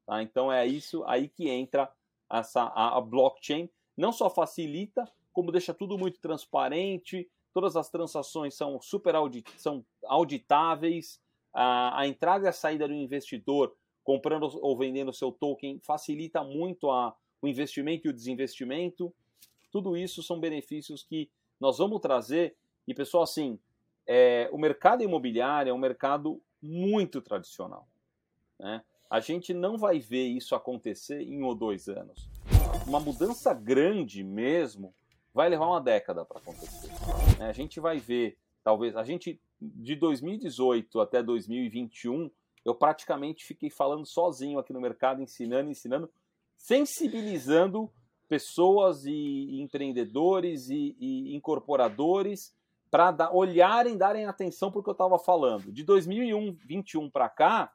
Tá? 0.09 0.23
Então 0.23 0.51
é 0.51 0.67
isso 0.67 1.05
aí 1.05 1.29
que 1.29 1.51
entra 1.51 1.93
essa, 2.33 2.63
a, 2.63 2.97
a 2.97 3.01
blockchain. 3.01 3.69
Não 3.95 4.11
só 4.11 4.31
facilita, 4.31 5.07
como 5.35 5.53
deixa 5.53 5.75
tudo 5.75 5.99
muito 5.99 6.19
transparente, 6.19 7.31
todas 7.53 7.77
as 7.77 7.91
transações 7.91 8.55
são 8.55 8.81
super 8.81 9.15
audit, 9.15 9.51
são 9.61 9.85
auditáveis, 10.07 11.21
a, 11.53 12.01
a 12.01 12.07
entrada 12.07 12.47
e 12.47 12.49
a 12.49 12.53
saída 12.53 12.89
do 12.89 12.95
investidor 12.95 13.77
comprando 14.03 14.45
ou 14.63 14.79
vendendo 14.79 15.13
seu 15.13 15.31
token 15.31 15.79
facilita 15.81 16.43
muito 16.43 16.91
a, 16.91 17.15
o 17.43 17.47
investimento 17.47 18.07
e 18.07 18.11
o 18.11 18.15
desinvestimento. 18.15 19.15
Tudo 19.71 19.95
isso 19.95 20.23
são 20.23 20.41
benefícios 20.41 21.03
que 21.03 21.31
nós 21.61 21.77
vamos 21.77 22.01
trazer. 22.01 22.57
E, 22.87 22.95
pessoal, 22.95 23.25
assim, 23.25 23.59
é, 24.07 24.49
o 24.51 24.57
mercado 24.57 25.03
imobiliário 25.03 25.69
é 25.69 25.75
um 25.75 25.79
mercado 25.79 26.41
muito 26.63 27.21
tradicional. 27.21 27.87
Né? 28.59 28.83
A 29.11 29.21
gente 29.21 29.55
não 29.55 29.79
vai 29.79 29.99
ver 29.99 30.27
isso 30.27 30.55
acontecer 30.55 31.23
em 31.23 31.43
um 31.43 31.47
ou 31.47 31.55
dois 31.55 31.89
anos. 31.89 32.29
Uma 32.87 33.01
mudança 33.01 33.55
grande 33.55 34.23
mesmo 34.23 34.95
vai 35.33 35.49
levar 35.49 35.67
uma 35.67 35.81
década 35.81 36.25
para 36.25 36.39
acontecer. 36.39 36.89
Né? 37.39 37.49
A 37.49 37.53
gente 37.53 37.81
vai 37.81 37.99
ver, 37.99 38.37
talvez, 38.63 38.97
a 38.97 39.05
gente 39.05 39.41
de 39.61 39.97
2018 39.97 41.01
até 41.01 41.23
2021 41.23 42.31
eu 42.65 42.75
praticamente 42.75 43.47
fiquei 43.47 43.71
falando 43.71 44.05
sozinho 44.05 44.59
aqui 44.59 44.73
no 44.73 44.81
mercado, 44.81 45.23
ensinando, 45.23 45.71
ensinando, 45.71 46.11
sensibilizando 46.57 47.91
pessoas 48.29 49.07
e, 49.07 49.61
empreendedores 49.61 50.69
e, 50.69 50.95
e 51.01 51.35
incorporadores 51.35 52.55
para 52.91 53.31
olharem, 53.33 53.97
darem 53.97 54.27
atenção 54.27 54.71
para 54.71 54.81
o 54.81 54.83
que 54.83 54.91
eu 54.91 54.93
estava 54.93 55.19
falando. 55.19 55.73
De 55.73 55.83
2021 55.83 57.09
para 57.09 57.29
cá, 57.29 57.73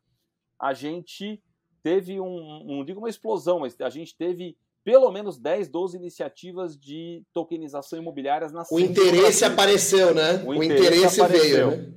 a 0.63 0.73
gente 0.73 1.41
teve 1.83 2.21
um, 2.21 2.63
não 2.65 2.85
digo 2.85 2.99
uma 2.99 3.09
explosão, 3.09 3.59
mas 3.59 3.75
a 3.81 3.89
gente 3.89 4.15
teve 4.15 4.55
pelo 4.81 5.11
menos 5.11 5.37
10, 5.37 5.67
12 5.67 5.97
iniciativas 5.97 6.77
de 6.77 7.21
tokenização 7.33 7.99
imobiliárias 7.99 8.53
na 8.53 8.63
O 8.71 8.79
interesse 8.79 9.43
apareceu, 9.43 10.15
né? 10.15 10.41
O, 10.45 10.49
o 10.51 10.63
interesse, 10.63 11.21
interesse 11.21 11.27
veio, 11.27 11.71
né? 11.71 11.93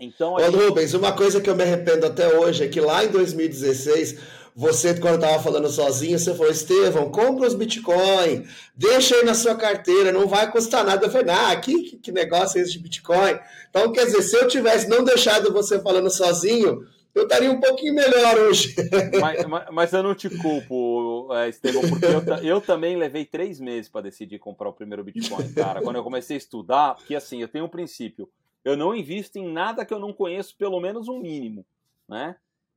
Então, 0.00 0.34
Ô, 0.34 0.40
gente... 0.40 0.56
Rubens, 0.56 0.94
uma 0.94 1.12
coisa 1.12 1.40
que 1.40 1.48
eu 1.48 1.54
me 1.54 1.62
arrependo 1.62 2.04
até 2.04 2.36
hoje 2.36 2.64
é 2.64 2.68
que 2.68 2.80
lá 2.80 3.04
em 3.04 3.08
2016, 3.08 4.18
você, 4.54 4.98
quando 4.98 5.22
estava 5.22 5.40
falando 5.40 5.68
sozinho, 5.68 6.18
você 6.18 6.34
falou, 6.34 6.50
Estevão, 6.50 7.10
compra 7.10 7.46
os 7.46 7.54
Bitcoin, 7.54 8.44
deixa 8.74 9.14
aí 9.14 9.24
na 9.24 9.34
sua 9.34 9.54
carteira, 9.54 10.10
não 10.10 10.26
vai 10.26 10.50
custar 10.50 10.84
nada. 10.84 11.06
Eu 11.06 11.10
falei, 11.10 11.32
ah, 11.32 11.54
que, 11.54 11.98
que 11.98 12.10
negócio 12.10 12.58
é 12.58 12.62
esse 12.62 12.72
de 12.72 12.80
Bitcoin? 12.80 13.38
Então, 13.70 13.92
quer 13.92 14.06
dizer, 14.06 14.22
se 14.22 14.36
eu 14.36 14.48
tivesse 14.48 14.88
não 14.88 15.04
deixado 15.04 15.52
você 15.52 15.78
falando 15.78 16.10
sozinho, 16.10 16.84
eu 17.14 17.24
estaria 17.24 17.50
um 17.50 17.60
pouquinho 17.60 17.94
melhor 17.94 18.38
hoje. 18.38 18.74
Mas, 19.20 19.44
mas, 19.46 19.64
mas 19.70 19.92
eu 19.92 20.02
não 20.02 20.14
te 20.14 20.30
culpo, 20.30 21.28
é, 21.34 21.48
Estevão, 21.48 21.82
porque 21.82 22.06
eu, 22.06 22.36
eu 22.42 22.60
também 22.60 22.96
levei 22.96 23.24
três 23.24 23.60
meses 23.60 23.88
para 23.88 24.02
decidir 24.02 24.38
comprar 24.38 24.68
o 24.68 24.72
primeiro 24.72 25.04
Bitcoin, 25.04 25.52
cara. 25.52 25.82
Quando 25.82 25.96
eu 25.96 26.04
comecei 26.04 26.36
a 26.36 26.38
estudar, 26.38 26.94
porque 26.94 27.14
assim, 27.14 27.40
eu 27.40 27.48
tenho 27.48 27.66
um 27.66 27.68
princípio 27.68 28.28
eu 28.64 28.76
não 28.76 28.94
invisto 28.94 29.38
em 29.38 29.50
nada 29.50 29.84
que 29.84 29.92
eu 29.92 29.98
não 29.98 30.12
conheço, 30.12 30.56
pelo 30.56 30.80
menos 30.80 31.08
um 31.08 31.18
mínimo, 31.18 31.66
né? 32.08 32.36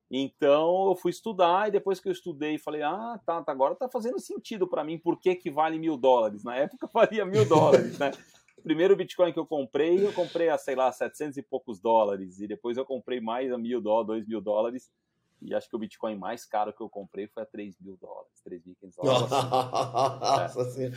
Então 0.09 0.89
eu 0.89 0.95
fui 0.95 1.11
estudar 1.11 1.67
e 1.67 1.71
depois 1.71 1.99
que 1.99 2.07
eu 2.07 2.11
estudei 2.11 2.57
falei, 2.57 2.81
ah, 2.83 3.19
tá, 3.25 3.41
tá 3.41 3.51
agora 3.51 3.75
tá 3.75 3.89
fazendo 3.89 4.19
sentido 4.19 4.67
para 4.67 4.83
mim 4.83 4.99
por 4.99 5.19
que, 5.19 5.35
que 5.35 5.49
vale 5.49 5.79
mil 5.79 5.97
dólares. 5.97 6.43
Na 6.43 6.55
época 6.55 6.89
valia 6.93 7.25
mil 7.25 7.45
dólares, 7.45 7.97
né? 7.97 8.11
O 8.57 8.61
primeiro 8.61 8.95
Bitcoin 8.95 9.31
que 9.31 9.39
eu 9.39 9.45
comprei, 9.45 10.05
eu 10.05 10.13
comprei 10.13 10.49
a, 10.49 10.57
sei 10.57 10.75
lá, 10.75 10.91
700 10.91 11.37
e 11.37 11.43
poucos 11.43 11.79
dólares 11.79 12.39
e 12.39 12.47
depois 12.47 12.77
eu 12.77 12.85
comprei 12.85 13.19
mais 13.19 13.51
a 13.51 13.57
mil 13.57 13.81
dólares, 13.81 14.07
dois 14.07 14.27
mil 14.27 14.41
dólares 14.41 14.89
e 15.41 15.53
acho 15.53 15.69
que 15.69 15.75
o 15.75 15.79
Bitcoin 15.79 16.15
mais 16.15 16.45
caro 16.45 16.73
que 16.73 16.81
eu 16.81 16.89
comprei 16.89 17.27
foi 17.27 17.43
a 17.43 17.45
3 17.45 17.75
mil 17.79 17.97
dólares, 18.01 18.31
3.500 18.47 18.95
dólares. 18.95 19.29
Nossa 19.29 20.61
é. 20.61 20.71
senhora. 20.71 20.93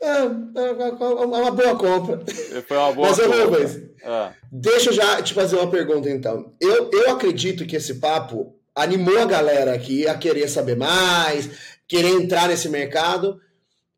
É, 0.00 0.06
é, 0.06 0.88
é, 0.88 1.24
uma 1.24 1.50
boa 1.50 1.76
compra. 1.76 2.24
Foi 2.66 2.76
uma 2.76 2.92
boa 2.92 3.08
Mas, 3.08 3.20
compra. 3.20 3.60
Mas, 3.60 3.76
é. 3.76 4.34
deixa 4.50 4.90
eu 4.90 4.94
já 4.94 5.22
te 5.22 5.34
fazer 5.34 5.56
uma 5.56 5.70
pergunta, 5.70 6.08
então. 6.08 6.54
Eu, 6.60 6.90
eu 6.90 7.10
acredito 7.10 7.66
que 7.66 7.76
esse 7.76 8.00
papo 8.00 8.56
animou 8.74 9.18
a 9.18 9.26
galera 9.26 9.74
aqui 9.74 10.08
a 10.08 10.16
querer 10.16 10.48
saber 10.48 10.76
mais, 10.76 11.78
querer 11.86 12.10
entrar 12.10 12.48
nesse 12.48 12.68
mercado. 12.68 13.40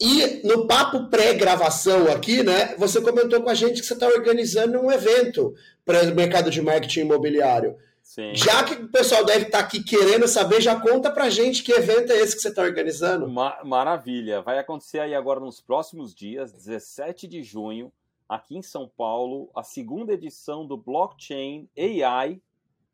E 0.05 0.47
no 0.47 0.67
papo 0.67 1.09
pré-gravação 1.09 2.13
aqui, 2.13 2.43
né, 2.43 2.75
você 2.77 3.01
comentou 3.01 3.41
com 3.41 3.49
a 3.49 3.55
gente 3.55 3.81
que 3.81 3.87
você 3.87 3.95
está 3.95 4.07
organizando 4.07 4.79
um 4.79 4.93
evento 4.93 5.55
para 5.83 6.03
o 6.03 6.15
mercado 6.15 6.51
de 6.51 6.61
marketing 6.61 7.01
imobiliário. 7.01 7.75
Sim. 8.03 8.35
Já 8.35 8.63
que 8.63 8.75
o 8.75 8.89
pessoal 8.89 9.25
deve 9.25 9.47
estar 9.47 9.61
tá 9.61 9.65
aqui 9.65 9.83
querendo 9.83 10.29
saber, 10.29 10.61
já 10.61 10.79
conta 10.79 11.11
pra 11.11 11.31
gente 11.31 11.63
que 11.63 11.73
evento 11.73 12.13
é 12.13 12.21
esse 12.21 12.37
que 12.37 12.43
você 12.43 12.51
está 12.51 12.61
organizando. 12.61 13.27
maravilha. 13.65 14.43
Vai 14.43 14.59
acontecer 14.59 14.99
aí 14.99 15.15
agora 15.15 15.41
nos 15.41 15.63
próximos 15.63 16.15
dias, 16.15 16.53
17 16.53 17.27
de 17.27 17.43
junho, 17.43 17.91
aqui 18.29 18.59
em 18.59 18.63
São 18.63 18.87
Paulo, 18.87 19.51
a 19.57 19.63
segunda 19.63 20.13
edição 20.13 20.67
do 20.67 20.77
Blockchain 20.77 21.67
AI 21.79 22.43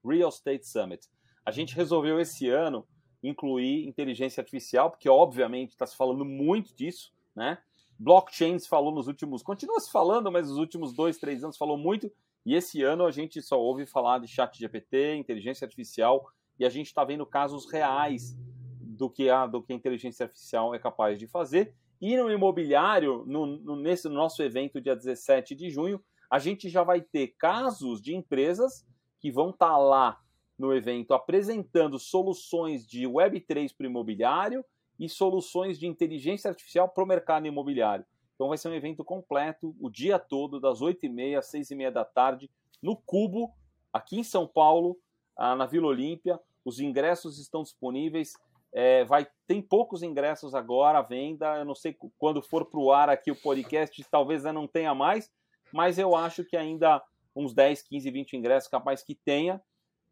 Real 0.05 0.29
Estate 0.29 0.65
Summit. 0.65 1.09
A 1.45 1.51
gente 1.51 1.75
resolveu 1.75 2.21
esse 2.21 2.49
ano 2.49 2.87
incluir 3.23 3.87
inteligência 3.87 4.41
artificial, 4.41 4.91
porque 4.91 5.09
obviamente 5.09 5.71
está 5.71 5.87
se 5.87 5.97
falando 5.97 6.25
muito 6.25 6.75
disso, 6.75 7.13
né? 7.35 7.59
Blockchain 7.99 8.59
se 8.59 8.69
falou 8.69 8.93
nos 8.93 9.07
últimos, 9.07 9.43
continua 9.43 9.79
se 9.79 9.93
falando, 9.93 10.33
mas 10.33 10.49
nos 10.49 10.57
últimos 10.57 10.95
dois, 10.95 11.19
três 11.19 11.45
anos 11.45 11.59
falou 11.59 11.77
muito, 11.77 12.11
e 12.47 12.55
esse 12.55 12.83
ano 12.83 13.05
a 13.05 13.11
gente 13.11 13.43
só 13.43 13.61
ouve 13.61 13.85
falar 13.85 14.19
de 14.19 14.27
chat 14.27 14.59
GPT, 14.59 15.17
inteligência 15.17 15.67
artificial, 15.67 16.27
e 16.59 16.65
a 16.65 16.71
gente 16.71 16.87
está 16.87 17.05
vendo 17.05 17.27
casos 17.27 17.71
reais 17.71 18.37
do 18.81 19.11
que, 19.11 19.29
a, 19.29 19.47
do 19.47 19.63
que 19.63 19.73
a 19.73 19.77
inteligência 19.77 20.25
artificial 20.25 20.75
é 20.75 20.79
capaz 20.79 21.19
de 21.19 21.27
fazer. 21.27 21.75
E 22.01 22.17
no 22.17 22.31
imobiliário, 22.31 23.25
no, 23.27 23.45
no, 23.47 23.77
nesse 23.77 24.09
nosso 24.09 24.43
evento, 24.43 24.81
dia 24.81 24.97
17 24.97 25.55
de 25.55 25.69
junho, 25.69 26.03
a 26.31 26.39
gente 26.39 26.69
já 26.69 26.83
vai 26.83 27.01
ter 27.01 27.35
casos 27.39 28.01
de 28.01 28.15
empresas 28.15 28.87
que 29.19 29.31
vão 29.31 29.51
estar 29.51 29.69
tá 29.69 29.77
lá 29.77 30.19
no 30.61 30.75
evento 30.75 31.15
apresentando 31.15 31.99
soluções 31.99 32.87
de 32.87 33.05
Web3 33.05 33.75
para 33.75 33.87
o 33.87 33.89
imobiliário 33.89 34.63
e 34.99 35.09
soluções 35.09 35.79
de 35.79 35.87
inteligência 35.87 36.51
artificial 36.51 36.87
para 36.87 37.03
o 37.03 37.07
mercado 37.07 37.47
imobiliário. 37.47 38.05
Então 38.35 38.49
vai 38.49 38.59
ser 38.59 38.69
um 38.69 38.75
evento 38.75 39.03
completo, 39.03 39.75
o 39.81 39.89
dia 39.89 40.19
todo, 40.19 40.61
das 40.61 40.81
8h30 40.83 41.39
às 41.39 41.51
6h30 41.51 41.91
da 41.91 42.05
tarde, 42.05 42.51
no 42.83 42.95
Cubo, 42.95 43.55
aqui 43.91 44.19
em 44.19 44.23
São 44.23 44.47
Paulo, 44.47 44.99
ah, 45.35 45.57
na 45.57 45.65
Vila 45.65 45.87
Olímpia. 45.87 46.39
Os 46.63 46.79
ingressos 46.79 47.39
estão 47.39 47.63
disponíveis. 47.63 48.35
É, 48.71 49.05
vai 49.07 49.27
Tem 49.47 49.63
poucos 49.63 50.03
ingressos 50.03 50.55
agora 50.55 50.99
à 50.99 51.03
venda. 51.03 51.57
Eu 51.57 51.65
não 51.65 51.75
sei 51.75 51.97
quando 52.19 52.43
for 52.43 52.67
para 52.67 52.81
o 52.81 52.93
ar 52.93 53.09
aqui 53.09 53.31
o 53.31 53.37
podcast, 53.37 54.05
talvez 54.11 54.45
não 54.45 54.67
tenha 54.67 54.95
mais, 54.95 55.31
mas 55.73 55.99
eu 55.99 56.15
acho 56.15 56.45
que 56.45 56.57
ainda 56.57 57.03
uns 57.35 57.55
10, 57.55 57.83
15, 57.83 58.11
20 58.11 58.37
ingressos, 58.37 58.69
capaz 58.69 59.03
que 59.03 59.15
tenha. 59.15 59.63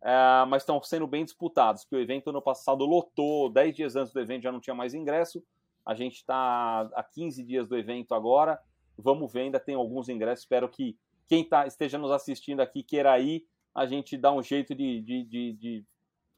É, 0.02 0.44
mas 0.46 0.62
estão 0.62 0.80
sendo 0.82 1.06
bem 1.06 1.24
disputados, 1.24 1.84
porque 1.84 1.96
o 1.96 2.00
evento 2.00 2.30
ano 2.30 2.40
passado 2.40 2.84
lotou, 2.84 3.50
10 3.50 3.76
dias 3.76 3.96
antes 3.96 4.12
do 4.12 4.20
evento 4.20 4.42
já 4.42 4.52
não 4.52 4.61
tinha 4.61 4.74
mais 4.74 4.94
ingresso, 4.94 5.42
a 5.84 5.94
gente 5.94 6.16
está 6.16 6.88
a 6.94 7.02
15 7.02 7.42
dias 7.42 7.66
do 7.66 7.76
evento 7.76 8.14
agora. 8.14 8.61
Vamos 8.96 9.32
ver, 9.32 9.42
ainda 9.42 9.58
tem 9.58 9.74
alguns 9.74 10.08
ingressos. 10.08 10.44
Espero 10.44 10.68
que 10.68 10.96
quem 11.26 11.42
tá, 11.42 11.66
esteja 11.66 11.96
nos 11.96 12.11
assistindo 12.11 12.61
aqui 12.61 12.82
queira 12.82 13.18
ir. 13.18 13.46
A 13.74 13.87
gente 13.87 14.16
dá 14.16 14.30
um 14.30 14.42
jeito 14.42 14.74
de, 14.74 15.00
de, 15.00 15.24
de, 15.24 15.52
de 15.54 15.84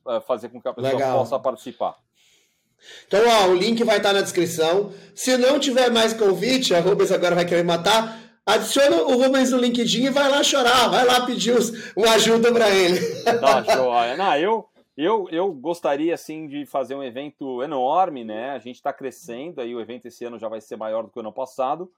uh, 0.06 0.20
fazer 0.20 0.50
com 0.50 0.60
que 0.60 0.68
a 0.68 0.72
pessoa 0.72 0.92
Legal. 0.92 1.18
possa 1.18 1.38
participar. 1.38 1.96
Então, 3.06 3.20
ó, 3.28 3.48
o 3.48 3.54
link 3.54 3.82
vai 3.84 3.96
estar 3.96 4.12
na 4.12 4.22
descrição. 4.22 4.92
Se 5.14 5.36
não 5.36 5.58
tiver 5.58 5.90
mais 5.90 6.12
convite, 6.12 6.74
a 6.74 6.80
Rubens 6.80 7.10
agora 7.10 7.34
vai 7.34 7.44
querer 7.44 7.64
matar. 7.64 8.19
Adiciona 8.54 9.02
o 9.02 9.16
Rubens 9.16 9.52
no 9.52 9.58
LinkedIn 9.58 10.06
e 10.06 10.10
vai 10.10 10.28
lá 10.28 10.42
chorar, 10.42 10.88
vai 10.88 11.04
lá 11.04 11.24
pedir 11.24 11.54
uma 11.96 12.12
ajuda 12.14 12.52
para 12.52 12.68
ele. 12.68 12.98
Tá, 13.40 13.62
joia. 13.62 14.16
Não, 14.16 14.36
eu, 14.36 14.68
eu, 14.96 15.28
eu 15.30 15.52
gostaria, 15.52 16.12
assim, 16.12 16.48
de 16.48 16.66
fazer 16.66 16.96
um 16.96 17.02
evento 17.02 17.62
enorme, 17.62 18.24
né? 18.24 18.50
A 18.50 18.58
gente 18.58 18.76
está 18.76 18.92
crescendo, 18.92 19.60
aí 19.60 19.72
o 19.72 19.80
evento 19.80 20.06
esse 20.06 20.24
ano 20.24 20.38
já 20.38 20.48
vai 20.48 20.60
ser 20.60 20.76
maior 20.76 21.04
do 21.04 21.10
que 21.10 21.18
o 21.18 21.20
ano 21.20 21.32
passado, 21.32 21.92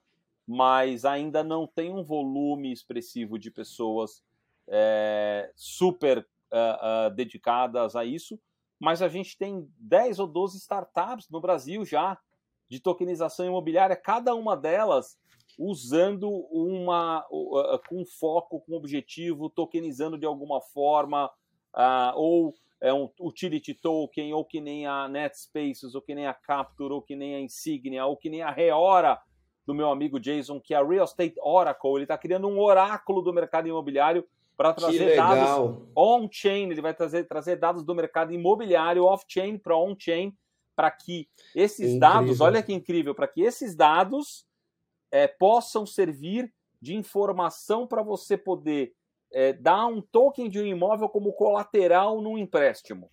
mas 0.47 1.05
ainda 1.05 1.43
não 1.43 1.65
tem 1.65 1.91
um 1.91 2.03
volume 2.03 2.71
expressivo 2.71 3.39
de 3.39 3.49
pessoas 3.49 4.23
é, 4.67 5.51
super 5.55 6.19
uh, 6.19 7.07
uh, 7.07 7.15
dedicadas 7.15 7.95
a 7.95 8.05
isso, 8.05 8.39
mas 8.79 9.01
a 9.01 9.07
gente 9.07 9.37
tem 9.37 9.67
10 9.79 10.19
ou 10.19 10.27
12 10.27 10.57
startups 10.57 11.29
no 11.29 11.41
Brasil 11.41 11.83
já 11.83 12.17
de 12.69 12.79
tokenização 12.79 13.45
imobiliária, 13.45 13.95
cada 13.95 14.35
uma 14.35 14.55
delas 14.55 15.17
usando 15.57 16.29
uma 16.51 17.25
uh, 17.31 17.79
com 17.87 18.05
foco, 18.05 18.61
com 18.61 18.73
objetivo, 18.73 19.49
tokenizando 19.49 20.17
de 20.17 20.25
alguma 20.25 20.61
forma, 20.61 21.29
ou 22.15 22.53
é 22.81 22.93
um 22.93 23.09
utility 23.19 23.73
token, 23.73 24.33
ou 24.33 24.43
que 24.43 24.59
nem 24.59 24.85
a 24.85 25.07
NetSpaces, 25.07 25.95
ou 25.95 26.01
que 26.01 26.13
nem 26.13 26.27
a 26.27 26.33
Capture, 26.33 26.93
ou 26.93 27.01
que 27.01 27.15
nem 27.15 27.35
a 27.35 27.39
Insignia, 27.39 28.05
ou 28.05 28.17
que 28.17 28.29
nem 28.29 28.41
a 28.41 28.51
Reora 28.51 29.19
do 29.65 29.73
meu 29.73 29.89
amigo 29.89 30.19
Jason, 30.19 30.59
que 30.59 30.73
é 30.73 30.77
a 30.77 30.85
Real 30.85 31.05
Estate 31.05 31.35
Oracle. 31.41 31.91
Ele 31.95 32.03
está 32.03 32.17
criando 32.17 32.47
um 32.47 32.59
oráculo 32.59 33.21
do 33.21 33.31
mercado 33.31 33.67
imobiliário 33.67 34.27
para 34.57 34.73
trazer 34.73 35.15
dados 35.15 35.81
on-chain, 35.95 36.69
ele 36.69 36.81
vai 36.81 36.93
trazer, 36.93 37.23
trazer 37.23 37.55
dados 37.55 37.83
do 37.83 37.95
mercado 37.95 38.33
imobiliário 38.33 39.05
off-chain 39.05 39.57
para 39.57 39.77
on-chain, 39.77 40.35
para 40.75 40.91
que 40.91 41.27
esses 41.55 41.93
incrível. 41.93 41.99
dados, 41.99 42.41
olha 42.41 42.61
que 42.61 42.73
incrível, 42.73 43.15
para 43.15 43.27
que 43.27 43.41
esses 43.41 43.75
dados 43.75 44.45
é, 45.13 45.27
possam 45.27 45.85
servir 45.85 46.51
de 46.81 46.95
informação 46.95 47.85
para 47.85 48.01
você 48.01 48.35
poder 48.35 48.95
é, 49.31 49.53
dar 49.53 49.85
um 49.85 50.01
token 50.01 50.49
de 50.49 50.59
um 50.59 50.65
imóvel 50.65 51.07
como 51.07 51.31
colateral 51.33 52.19
num 52.19 52.35
empréstimo. 52.35 53.11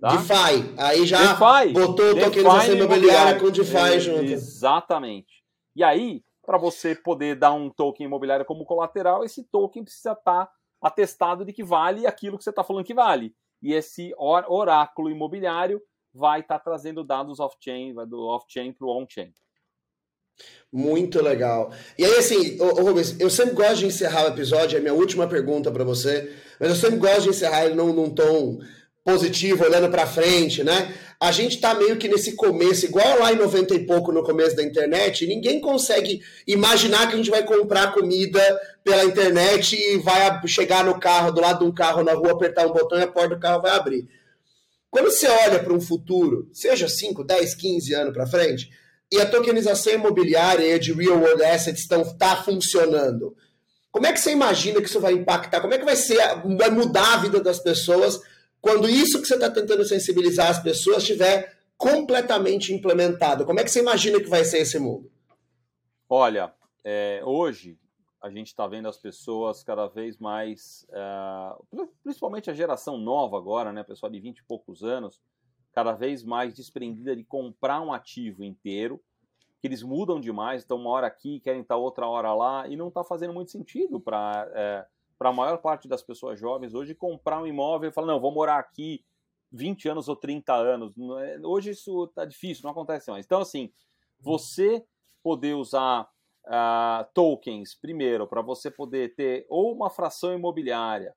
Tá? 0.00 0.08
DeFi, 0.08 0.74
aí 0.78 1.06
já 1.06 1.34
DeFi, 1.34 1.72
botou 1.74 2.14
DeFi 2.14 2.24
tokenização 2.24 2.74
imobiliária 2.76 3.38
com 3.38 3.50
DeFi 3.50 3.76
é, 3.76 4.00
junto. 4.00 4.24
Exatamente. 4.24 5.44
E 5.76 5.84
aí, 5.84 6.24
para 6.44 6.56
você 6.56 6.94
poder 6.94 7.36
dar 7.36 7.52
um 7.52 7.68
token 7.68 8.06
imobiliário 8.06 8.46
como 8.46 8.64
colateral, 8.64 9.22
esse 9.22 9.44
token 9.44 9.84
precisa 9.84 10.12
estar 10.12 10.46
tá 10.46 10.52
atestado 10.80 11.44
de 11.44 11.52
que 11.52 11.62
vale 11.62 12.06
aquilo 12.06 12.38
que 12.38 12.44
você 12.44 12.50
está 12.50 12.64
falando 12.64 12.86
que 12.86 12.94
vale. 12.94 13.34
E 13.60 13.74
esse 13.74 14.14
oráculo 14.16 15.10
imobiliário 15.10 15.80
vai 16.12 16.40
estar 16.40 16.58
tá 16.58 16.64
trazendo 16.64 17.04
dados 17.04 17.38
off-chain, 17.38 17.94
do 18.06 18.26
off-chain 18.26 18.72
para 18.72 18.86
o 18.86 18.90
on-chain. 18.90 19.32
Muito 20.72 21.22
legal. 21.22 21.72
E 21.96 22.04
aí, 22.04 22.16
assim, 22.16 22.60
ô, 22.60 22.64
ô, 22.64 22.82
Rubens, 22.82 23.14
eu 23.20 23.30
sempre 23.30 23.54
gosto 23.54 23.76
de 23.76 23.86
encerrar 23.86 24.24
o 24.24 24.28
episódio, 24.28 24.76
é 24.76 24.78
a 24.80 24.82
minha 24.82 24.94
última 24.94 25.28
pergunta 25.28 25.70
para 25.70 25.84
você, 25.84 26.32
mas 26.58 26.68
eu 26.70 26.74
sempre 26.74 26.96
gosto 26.96 27.22
de 27.22 27.28
encerrar 27.28 27.66
ele 27.66 27.74
num, 27.74 27.92
num 27.92 28.10
tom 28.10 28.58
positivo, 29.04 29.64
olhando 29.64 29.88
para 29.90 30.06
frente, 30.06 30.64
né? 30.64 30.92
A 31.20 31.30
gente 31.30 31.60
tá 31.60 31.74
meio 31.74 31.96
que 31.96 32.08
nesse 32.08 32.34
começo, 32.34 32.86
igual 32.86 33.20
lá 33.20 33.32
em 33.32 33.36
90 33.36 33.74
e 33.74 33.86
pouco 33.86 34.10
no 34.10 34.24
começo 34.24 34.56
da 34.56 34.62
internet, 34.62 35.26
ninguém 35.26 35.60
consegue 35.60 36.20
imaginar 36.46 37.06
que 37.06 37.14
a 37.14 37.16
gente 37.18 37.30
vai 37.30 37.44
comprar 37.44 37.92
comida 37.92 38.40
pela 38.82 39.04
internet 39.04 39.76
e 39.76 39.98
vai 39.98 40.40
chegar 40.48 40.84
no 40.84 40.98
carro, 40.98 41.30
do 41.30 41.40
lado 41.40 41.60
de 41.60 41.70
um 41.70 41.72
carro 41.72 42.02
na 42.02 42.14
rua, 42.14 42.32
apertar 42.32 42.66
um 42.66 42.72
botão 42.72 42.98
e 42.98 43.02
a 43.02 43.06
porta 43.06 43.36
do 43.36 43.40
carro 43.40 43.62
vai 43.62 43.72
abrir. 43.72 44.08
Quando 44.90 45.10
você 45.10 45.28
olha 45.28 45.62
para 45.62 45.72
um 45.72 45.80
futuro, 45.80 46.48
seja 46.52 46.88
5, 46.88 47.24
10, 47.24 47.54
15 47.54 47.94
anos 47.94 48.12
para 48.12 48.26
frente, 48.26 48.70
e 49.12 49.20
a 49.20 49.30
tokenização 49.30 49.92
imobiliária 49.92 50.78
de 50.78 50.92
real 50.92 51.18
world 51.18 51.42
assets 51.44 51.82
estão 51.82 52.04
tá 52.16 52.36
funcionando, 52.36 53.36
como 53.94 54.06
é 54.06 54.12
que 54.12 54.18
você 54.18 54.32
imagina 54.32 54.80
que 54.80 54.88
isso 54.88 54.98
vai 54.98 55.12
impactar? 55.12 55.60
Como 55.60 55.72
é 55.72 55.78
que 55.78 55.84
vai 55.84 55.94
ser, 55.94 56.18
vai 56.56 56.68
mudar 56.68 57.14
a 57.14 57.16
vida 57.18 57.40
das 57.40 57.60
pessoas 57.60 58.20
quando 58.60 58.88
isso 58.88 59.20
que 59.22 59.28
você 59.28 59.34
está 59.34 59.48
tentando 59.48 59.84
sensibilizar 59.84 60.50
as 60.50 60.60
pessoas 60.60 61.04
estiver 61.04 61.56
completamente 61.76 62.74
implementado? 62.74 63.44
Como 63.44 63.60
é 63.60 63.62
que 63.62 63.70
você 63.70 63.78
imagina 63.80 64.18
que 64.18 64.28
vai 64.28 64.44
ser 64.44 64.58
esse 64.58 64.80
mundo? 64.80 65.12
Olha, 66.08 66.52
é, 66.82 67.22
hoje 67.24 67.78
a 68.20 68.30
gente 68.30 68.48
está 68.48 68.66
vendo 68.66 68.88
as 68.88 68.96
pessoas 68.96 69.62
cada 69.62 69.86
vez 69.86 70.18
mais, 70.18 70.86
é, 70.90 71.86
principalmente 72.02 72.50
a 72.50 72.54
geração 72.54 72.98
nova 72.98 73.36
agora, 73.36 73.72
né, 73.72 73.84
pessoal 73.84 74.10
de 74.10 74.18
20 74.18 74.38
e 74.38 74.44
poucos 74.44 74.82
anos, 74.82 75.20
cada 75.74 75.92
vez 75.92 76.22
mais 76.22 76.54
desprendida 76.54 77.16
de 77.16 77.24
comprar 77.24 77.80
um 77.80 77.92
ativo 77.92 78.44
inteiro, 78.44 79.02
que 79.60 79.66
eles 79.66 79.82
mudam 79.82 80.20
demais, 80.20 80.62
estão 80.62 80.76
uma 80.76 80.90
hora 80.90 81.06
aqui, 81.06 81.40
querem 81.40 81.62
estar 81.62 81.76
outra 81.76 82.06
hora 82.06 82.32
lá, 82.32 82.68
e 82.68 82.76
não 82.76 82.88
está 82.88 83.02
fazendo 83.02 83.32
muito 83.32 83.50
sentido 83.50 83.98
para 83.98 84.48
é, 84.54 84.86
a 85.20 85.32
maior 85.32 85.58
parte 85.58 85.88
das 85.88 86.02
pessoas 86.02 86.38
jovens 86.38 86.74
hoje 86.74 86.94
comprar 86.94 87.40
um 87.42 87.46
imóvel 87.46 87.88
e 87.90 87.92
falar, 87.92 88.06
não, 88.06 88.20
vou 88.20 88.30
morar 88.30 88.58
aqui 88.58 89.04
20 89.50 89.88
anos 89.88 90.08
ou 90.08 90.16
30 90.16 90.52
anos. 90.52 90.94
É, 91.22 91.38
hoje 91.42 91.70
isso 91.70 92.04
está 92.04 92.24
difícil, 92.24 92.62
não 92.64 92.70
acontece 92.70 93.10
mais. 93.10 93.24
Então, 93.24 93.40
assim, 93.40 93.72
você 94.20 94.84
poder 95.22 95.54
usar 95.54 96.08
uh, 96.46 97.06
tokens, 97.14 97.74
primeiro, 97.74 98.26
para 98.26 98.42
você 98.42 98.70
poder 98.70 99.14
ter 99.14 99.46
ou 99.48 99.72
uma 99.72 99.88
fração 99.88 100.34
imobiliária 100.34 101.14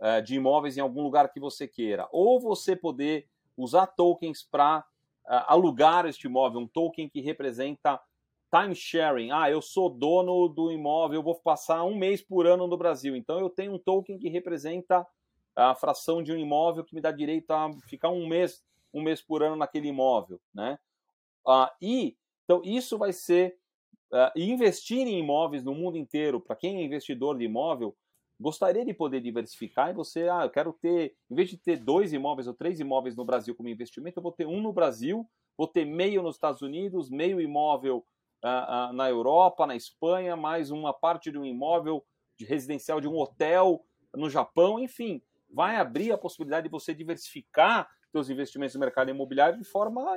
uh, 0.00 0.22
de 0.22 0.34
imóveis 0.34 0.76
em 0.76 0.80
algum 0.80 1.02
lugar 1.02 1.32
que 1.32 1.40
você 1.40 1.68
queira, 1.68 2.08
ou 2.10 2.40
você 2.40 2.74
poder 2.74 3.28
usar 3.56 3.86
tokens 3.86 4.42
para 4.42 4.80
uh, 5.26 5.44
alugar 5.46 6.06
este 6.06 6.26
imóvel, 6.26 6.60
um 6.60 6.66
token 6.66 7.08
que 7.08 7.20
representa 7.20 8.00
time 8.54 8.74
sharing. 8.74 9.30
Ah, 9.32 9.50
eu 9.50 9.60
sou 9.60 9.90
dono 9.90 10.48
do 10.48 10.70
imóvel, 10.70 11.18
eu 11.18 11.22
vou 11.22 11.34
passar 11.34 11.82
um 11.84 11.96
mês 11.96 12.22
por 12.22 12.46
ano 12.46 12.66
no 12.66 12.76
Brasil. 12.76 13.16
Então 13.16 13.40
eu 13.40 13.50
tenho 13.50 13.74
um 13.74 13.78
token 13.78 14.18
que 14.18 14.28
representa 14.28 15.06
a 15.56 15.74
fração 15.74 16.22
de 16.22 16.32
um 16.32 16.36
imóvel 16.36 16.84
que 16.84 16.94
me 16.94 17.00
dá 17.00 17.10
direito 17.10 17.50
a 17.50 17.70
ficar 17.88 18.10
um 18.10 18.26
mês, 18.26 18.62
um 18.92 19.02
mês 19.02 19.20
por 19.20 19.42
ano 19.42 19.56
naquele 19.56 19.88
imóvel, 19.88 20.40
né? 20.52 20.78
Ah, 21.46 21.74
e 21.80 22.16
então 22.44 22.62
isso 22.64 22.96
vai 22.98 23.12
ser 23.12 23.56
uh, 24.12 24.30
investir 24.36 25.06
em 25.06 25.18
imóveis 25.18 25.64
no 25.64 25.74
mundo 25.74 25.96
inteiro. 25.96 26.40
Para 26.40 26.56
quem 26.56 26.78
é 26.78 26.84
investidor 26.84 27.36
de 27.36 27.44
imóvel, 27.44 27.96
gostaria 28.40 28.84
de 28.84 28.92
poder 28.92 29.20
diversificar 29.20 29.90
e 29.90 29.94
você, 29.94 30.28
ah, 30.28 30.44
eu 30.44 30.50
quero 30.50 30.72
ter, 30.72 31.16
em 31.30 31.34
vez 31.34 31.48
de 31.48 31.56
ter 31.56 31.76
dois 31.76 32.12
imóveis 32.12 32.46
ou 32.46 32.54
três 32.54 32.80
imóveis 32.80 33.16
no 33.16 33.24
Brasil 33.24 33.54
como 33.54 33.68
investimento, 33.68 34.18
eu 34.18 34.22
vou 34.22 34.32
ter 34.32 34.46
um 34.46 34.60
no 34.60 34.72
Brasil, 34.72 35.28
vou 35.56 35.68
ter 35.68 35.84
meio 35.84 36.22
nos 36.22 36.36
Estados 36.36 36.62
Unidos, 36.62 37.10
meio 37.10 37.40
imóvel 37.40 38.04
uh, 38.44 38.90
uh, 38.90 38.92
na 38.92 39.08
Europa, 39.08 39.66
na 39.66 39.76
Espanha, 39.76 40.36
mais 40.36 40.70
uma 40.70 40.92
parte 40.92 41.30
de 41.30 41.38
um 41.38 41.44
imóvel 41.44 42.04
de 42.36 42.44
residencial 42.44 43.00
de 43.00 43.08
um 43.08 43.16
hotel 43.16 43.84
no 44.12 44.28
Japão, 44.28 44.78
enfim, 44.78 45.22
vai 45.50 45.76
abrir 45.76 46.12
a 46.12 46.18
possibilidade 46.18 46.64
de 46.64 46.70
você 46.70 46.92
diversificar 46.92 47.88
seus 48.10 48.28
investimentos 48.28 48.74
no 48.74 48.80
mercado 48.80 49.10
imobiliário 49.10 49.58
de 49.58 49.64
forma 49.64 50.16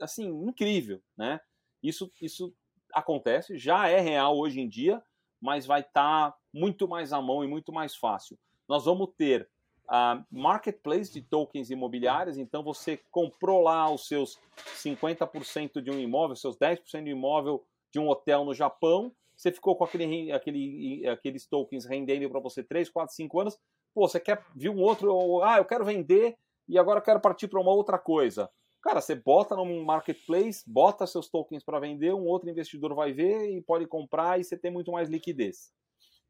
assim 0.00 0.26
incrível, 0.26 1.02
né? 1.16 1.40
Isso 1.82 2.10
isso 2.20 2.54
acontece, 2.92 3.56
já 3.56 3.88
é 3.88 4.00
real 4.00 4.36
hoje 4.36 4.60
em 4.60 4.68
dia, 4.68 5.02
mas 5.40 5.66
vai 5.66 5.80
estar 5.80 6.32
tá 6.32 6.39
muito 6.52 6.88
mais 6.88 7.12
à 7.12 7.20
mão 7.20 7.44
e 7.44 7.48
muito 7.48 7.72
mais 7.72 7.94
fácil. 7.94 8.38
Nós 8.68 8.84
vamos 8.84 9.10
ter 9.16 9.48
uh, 9.88 10.24
marketplace 10.30 11.12
de 11.12 11.22
tokens 11.22 11.70
imobiliários, 11.70 12.38
então 12.38 12.62
você 12.62 13.00
comprou 13.10 13.62
lá 13.62 13.90
os 13.92 14.06
seus 14.06 14.38
50% 14.76 15.80
de 15.80 15.90
um 15.90 15.98
imóvel, 15.98 16.36
seus 16.36 16.56
10% 16.56 17.04
de 17.04 17.12
um 17.12 17.16
imóvel 17.16 17.64
de 17.92 17.98
um 17.98 18.08
hotel 18.08 18.44
no 18.44 18.54
Japão, 18.54 19.12
você 19.36 19.50
ficou 19.50 19.74
com 19.74 19.84
aquele, 19.84 20.30
aquele, 20.30 21.08
aqueles 21.08 21.46
tokens 21.46 21.84
rendendo 21.84 22.28
para 22.28 22.40
você 22.40 22.62
3, 22.62 22.88
4, 22.90 23.14
5 23.14 23.40
anos, 23.40 23.58
pô, 23.94 24.06
você 24.06 24.20
quer 24.20 24.44
vir 24.54 24.68
um 24.68 24.80
outro, 24.80 25.12
ou, 25.12 25.42
ah, 25.42 25.56
eu 25.58 25.64
quero 25.64 25.84
vender 25.84 26.36
e 26.68 26.78
agora 26.78 26.98
eu 26.98 27.02
quero 27.02 27.20
partir 27.20 27.48
para 27.48 27.60
uma 27.60 27.72
outra 27.72 27.98
coisa. 27.98 28.50
Cara, 28.82 29.00
você 29.00 29.14
bota 29.14 29.56
no 29.56 29.84
marketplace, 29.84 30.62
bota 30.66 31.06
seus 31.06 31.28
tokens 31.28 31.64
para 31.64 31.80
vender, 31.80 32.14
um 32.14 32.26
outro 32.26 32.48
investidor 32.48 32.94
vai 32.94 33.12
ver 33.12 33.50
e 33.50 33.60
pode 33.60 33.86
comprar 33.86 34.38
e 34.38 34.44
você 34.44 34.56
tem 34.56 34.70
muito 34.70 34.92
mais 34.92 35.08
liquidez. 35.08 35.72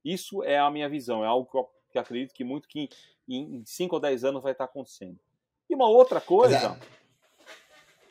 Isso 0.04 0.42
é 0.42 0.58
a 0.58 0.70
minha 0.70 0.88
visão, 0.88 1.24
é 1.24 1.26
algo 1.26 1.50
que 1.50 1.56
eu 1.56 1.68
que 1.90 1.98
acredito 1.98 2.32
que 2.32 2.44
muito 2.44 2.68
que 2.68 2.88
em 3.28 3.62
5 3.64 3.94
ou 3.94 4.00
10 4.00 4.24
anos 4.24 4.42
vai 4.42 4.52
estar 4.52 4.64
acontecendo. 4.64 5.18
E 5.68 5.74
uma 5.74 5.88
outra 5.88 6.20
coisa 6.20 6.78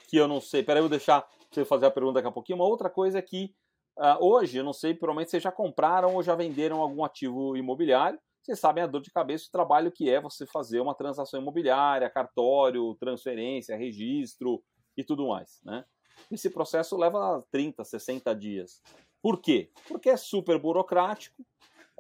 que 0.08 0.18
eu 0.18 0.28
não 0.28 0.42
sei, 0.42 0.64
peraí, 0.64 0.80
eu 0.80 0.84
vou 0.84 0.90
deixar 0.90 1.28
você 1.50 1.66
fazer 1.66 1.86
a 1.86 1.92
pergunta 1.92 2.16
daqui 2.16 2.28
a 2.28 2.32
pouquinho. 2.32 2.58
Uma 2.58 2.68
outra 2.68 2.90
coisa 2.90 3.20
é 3.20 3.22
que 3.22 3.54
uh, 3.98 4.24
hoje, 4.24 4.58
eu 4.58 4.64
não 4.64 4.74
sei, 4.74 4.94
provavelmente 4.94 5.32
vocês 5.32 5.44
já 5.44 5.52
compraram 5.52 6.16
ou 6.16 6.24
já 6.24 6.36
venderam 6.36 6.82
algum 6.82 7.04
ativo 7.04 7.56
imobiliário. 7.56 8.20
Vocês 8.42 8.60
sabem 8.60 8.84
a 8.84 8.88
dor 8.88 9.02
de 9.02 9.12
cabeça 9.12 9.48
o 9.48 9.52
trabalho 9.52 9.92
que 9.92 10.10
é 10.10 10.20
você 10.20 10.46
fazer 10.46 10.80
uma 10.80 10.96
transação 10.96 11.42
imobiliária, 11.42 12.10
cartório, 12.10 12.96
transferência, 12.96 13.78
registro 13.78 14.64
e 14.96 15.04
tudo 15.04 15.28
mais, 15.28 15.60
né? 15.64 15.86
Esse 16.32 16.50
processo 16.50 16.98
leva 16.98 17.46
30, 17.52 17.84
60 17.84 18.36
dias. 18.36 18.82
Por 19.22 19.42
quê? 19.42 19.72
Porque 19.88 20.10
é 20.10 20.18
super 20.18 20.58
burocrático, 20.58 21.46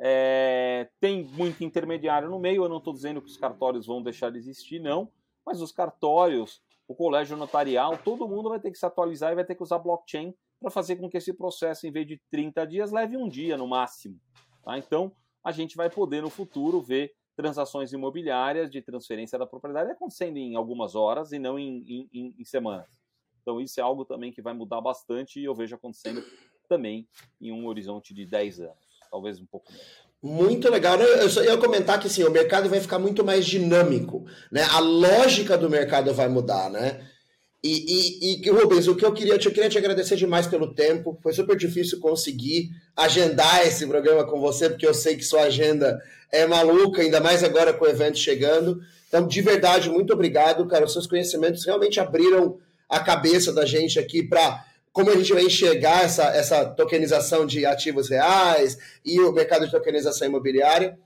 é, 0.01 0.89
tem 0.99 1.25
muito 1.25 1.63
intermediário 1.63 2.29
no 2.29 2.39
meio. 2.39 2.63
Eu 2.63 2.69
não 2.69 2.77
estou 2.77 2.93
dizendo 2.93 3.21
que 3.21 3.29
os 3.29 3.37
cartórios 3.37 3.85
vão 3.85 4.01
deixar 4.01 4.31
de 4.31 4.37
existir, 4.37 4.79
não. 4.79 5.11
Mas 5.45 5.61
os 5.61 5.71
cartórios, 5.71 6.61
o 6.87 6.95
colégio 6.95 7.35
notarial, 7.35 7.97
todo 7.97 8.27
mundo 8.27 8.49
vai 8.49 8.59
ter 8.59 8.71
que 8.71 8.77
se 8.77 8.85
atualizar 8.85 9.31
e 9.31 9.35
vai 9.35 9.45
ter 9.45 9.55
que 9.55 9.63
usar 9.63 9.79
blockchain 9.79 10.33
para 10.59 10.71
fazer 10.71 10.95
com 10.95 11.09
que 11.09 11.17
esse 11.17 11.33
processo, 11.33 11.85
em 11.85 11.91
vez 11.91 12.07
de 12.07 12.21
30 12.31 12.65
dias, 12.65 12.91
leve 12.91 13.17
um 13.17 13.27
dia 13.27 13.57
no 13.57 13.67
máximo. 13.67 14.19
Tá? 14.63 14.77
Então, 14.77 15.11
a 15.43 15.51
gente 15.51 15.75
vai 15.75 15.89
poder 15.89 16.21
no 16.21 16.29
futuro 16.29 16.81
ver 16.81 17.13
transações 17.35 17.93
imobiliárias 17.93 18.69
de 18.69 18.81
transferência 18.81 19.39
da 19.39 19.45
propriedade 19.45 19.91
acontecendo 19.91 20.37
em 20.37 20.55
algumas 20.55 20.95
horas 20.95 21.31
e 21.31 21.39
não 21.39 21.57
em, 21.57 22.09
em, 22.13 22.35
em 22.37 22.45
semanas. 22.45 22.89
Então, 23.41 23.61
isso 23.61 23.79
é 23.79 23.83
algo 23.83 24.03
também 24.03 24.31
que 24.31 24.41
vai 24.41 24.53
mudar 24.53 24.81
bastante 24.81 25.39
e 25.39 25.45
eu 25.45 25.55
vejo 25.55 25.75
acontecendo 25.75 26.21
também 26.67 27.07
em 27.39 27.51
um 27.51 27.65
horizonte 27.65 28.13
de 28.13 28.25
10 28.25 28.59
anos 28.59 28.88
talvez 29.09 29.39
um 29.39 29.45
pouco 29.45 29.71
menos. 29.71 29.87
Muito 30.21 30.69
legal. 30.69 30.99
Eu 30.99 31.29
só 31.29 31.41
ia 31.41 31.57
comentar 31.57 31.99
que 31.99 32.07
assim, 32.07 32.23
o 32.23 32.31
mercado 32.31 32.69
vai 32.69 32.81
ficar 32.81 32.99
muito 32.99 33.23
mais 33.23 33.45
dinâmico, 33.45 34.25
né? 34.51 34.63
A 34.63 34.79
lógica 34.79 35.57
do 35.57 35.69
mercado 35.69 36.13
vai 36.13 36.27
mudar, 36.27 36.69
né? 36.69 36.99
E, 37.63 38.39
e, 38.41 38.41
e 38.41 38.49
Rubens, 38.49 38.87
o 38.87 38.95
que 38.95 39.05
eu 39.05 39.13
queria, 39.13 39.33
eu 39.33 39.39
queria 39.39 39.69
te 39.69 39.77
agradecer 39.77 40.15
demais 40.15 40.47
pelo 40.47 40.73
tempo. 40.73 41.17
Foi 41.21 41.33
super 41.33 41.57
difícil 41.57 41.99
conseguir 41.99 42.69
agendar 42.95 43.65
esse 43.65 43.85
programa 43.85 44.25
com 44.25 44.39
você, 44.39 44.69
porque 44.69 44.87
eu 44.87 44.93
sei 44.93 45.17
que 45.17 45.23
sua 45.23 45.43
agenda 45.43 46.01
é 46.31 46.45
maluca, 46.45 47.01
ainda 47.01 47.19
mais 47.19 47.43
agora 47.43 47.73
com 47.73 47.83
o 47.85 47.89
evento 47.89 48.17
chegando. 48.17 48.79
Então, 49.07 49.27
de 49.27 49.41
verdade, 49.41 49.89
muito 49.89 50.13
obrigado, 50.13 50.67
cara. 50.67 50.85
Os 50.85 50.93
seus 50.93 51.07
conhecimentos 51.07 51.65
realmente 51.65 51.99
abriram 51.99 52.59
a 52.87 52.99
cabeça 52.99 53.51
da 53.51 53.65
gente 53.65 53.99
aqui 53.99 54.23
para 54.23 54.65
como 54.91 55.11
a 55.11 55.15
gente 55.15 55.33
vai 55.33 55.43
enxergar 55.43 56.03
essa, 56.03 56.25
essa 56.35 56.65
tokenização 56.65 57.45
de 57.45 57.65
ativos 57.65 58.09
reais 58.09 58.77
e 59.05 59.19
o 59.19 59.31
mercado 59.31 59.65
de 59.65 59.71
tokenização 59.71 60.27
imobiliária. 60.27 60.97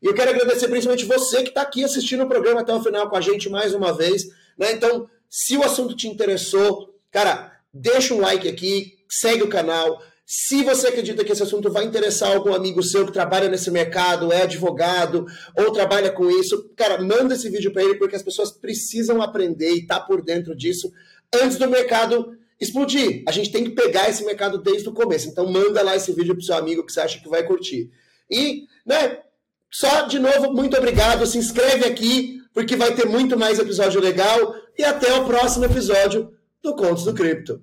E 0.00 0.06
eu 0.06 0.14
quero 0.14 0.30
agradecer 0.30 0.68
principalmente 0.68 1.04
você 1.04 1.42
que 1.42 1.50
está 1.50 1.62
aqui 1.62 1.84
assistindo 1.84 2.24
o 2.24 2.28
programa 2.28 2.60
até 2.60 2.74
o 2.74 2.82
final 2.82 3.08
com 3.08 3.16
a 3.16 3.20
gente 3.20 3.48
mais 3.48 3.74
uma 3.74 3.96
vez. 3.96 4.24
Né? 4.58 4.72
Então, 4.72 5.08
se 5.28 5.56
o 5.56 5.62
assunto 5.62 5.96
te 5.96 6.08
interessou, 6.08 6.94
cara, 7.10 7.52
deixa 7.72 8.14
um 8.14 8.20
like 8.20 8.48
aqui, 8.48 8.98
segue 9.08 9.42
o 9.42 9.48
canal. 9.48 10.00
Se 10.26 10.62
você 10.64 10.88
acredita 10.88 11.24
que 11.24 11.32
esse 11.32 11.42
assunto 11.42 11.70
vai 11.70 11.84
interessar 11.84 12.32
algum 12.32 12.54
amigo 12.54 12.82
seu 12.82 13.04
que 13.04 13.12
trabalha 13.12 13.48
nesse 13.48 13.70
mercado, 13.70 14.32
é 14.32 14.42
advogado 14.42 15.26
ou 15.56 15.72
trabalha 15.72 16.10
com 16.10 16.30
isso, 16.30 16.70
cara, 16.76 17.00
manda 17.00 17.34
esse 17.34 17.48
vídeo 17.50 17.72
para 17.72 17.82
ele 17.82 17.96
porque 17.96 18.16
as 18.16 18.22
pessoas 18.22 18.50
precisam 18.50 19.20
aprender 19.20 19.72
e 19.72 19.80
estar 19.80 20.00
tá 20.00 20.06
por 20.06 20.22
dentro 20.22 20.56
disso 20.56 20.90
antes 21.34 21.58
do 21.58 21.68
mercado 21.68 22.36
explodir. 22.62 23.22
A 23.26 23.32
gente 23.32 23.50
tem 23.50 23.64
que 23.64 23.70
pegar 23.70 24.08
esse 24.08 24.24
mercado 24.24 24.58
desde 24.58 24.88
o 24.88 24.92
começo. 24.92 25.28
Então 25.28 25.50
manda 25.50 25.82
lá 25.82 25.96
esse 25.96 26.12
vídeo 26.12 26.34
pro 26.34 26.44
seu 26.44 26.54
amigo 26.54 26.84
que 26.84 26.92
você 26.92 27.00
acha 27.00 27.20
que 27.20 27.28
vai 27.28 27.42
curtir. 27.42 27.90
E, 28.30 28.66
né, 28.86 29.18
só 29.70 30.02
de 30.02 30.18
novo, 30.18 30.52
muito 30.52 30.76
obrigado. 30.76 31.26
Se 31.26 31.38
inscreve 31.38 31.84
aqui, 31.84 32.40
porque 32.54 32.76
vai 32.76 32.94
ter 32.94 33.06
muito 33.06 33.38
mais 33.38 33.58
episódio 33.58 34.00
legal. 34.00 34.54
E 34.78 34.84
até 34.84 35.12
o 35.14 35.24
próximo 35.24 35.64
episódio 35.64 36.32
do 36.62 36.74
Contos 36.74 37.04
do 37.04 37.14
Cripto. 37.14 37.62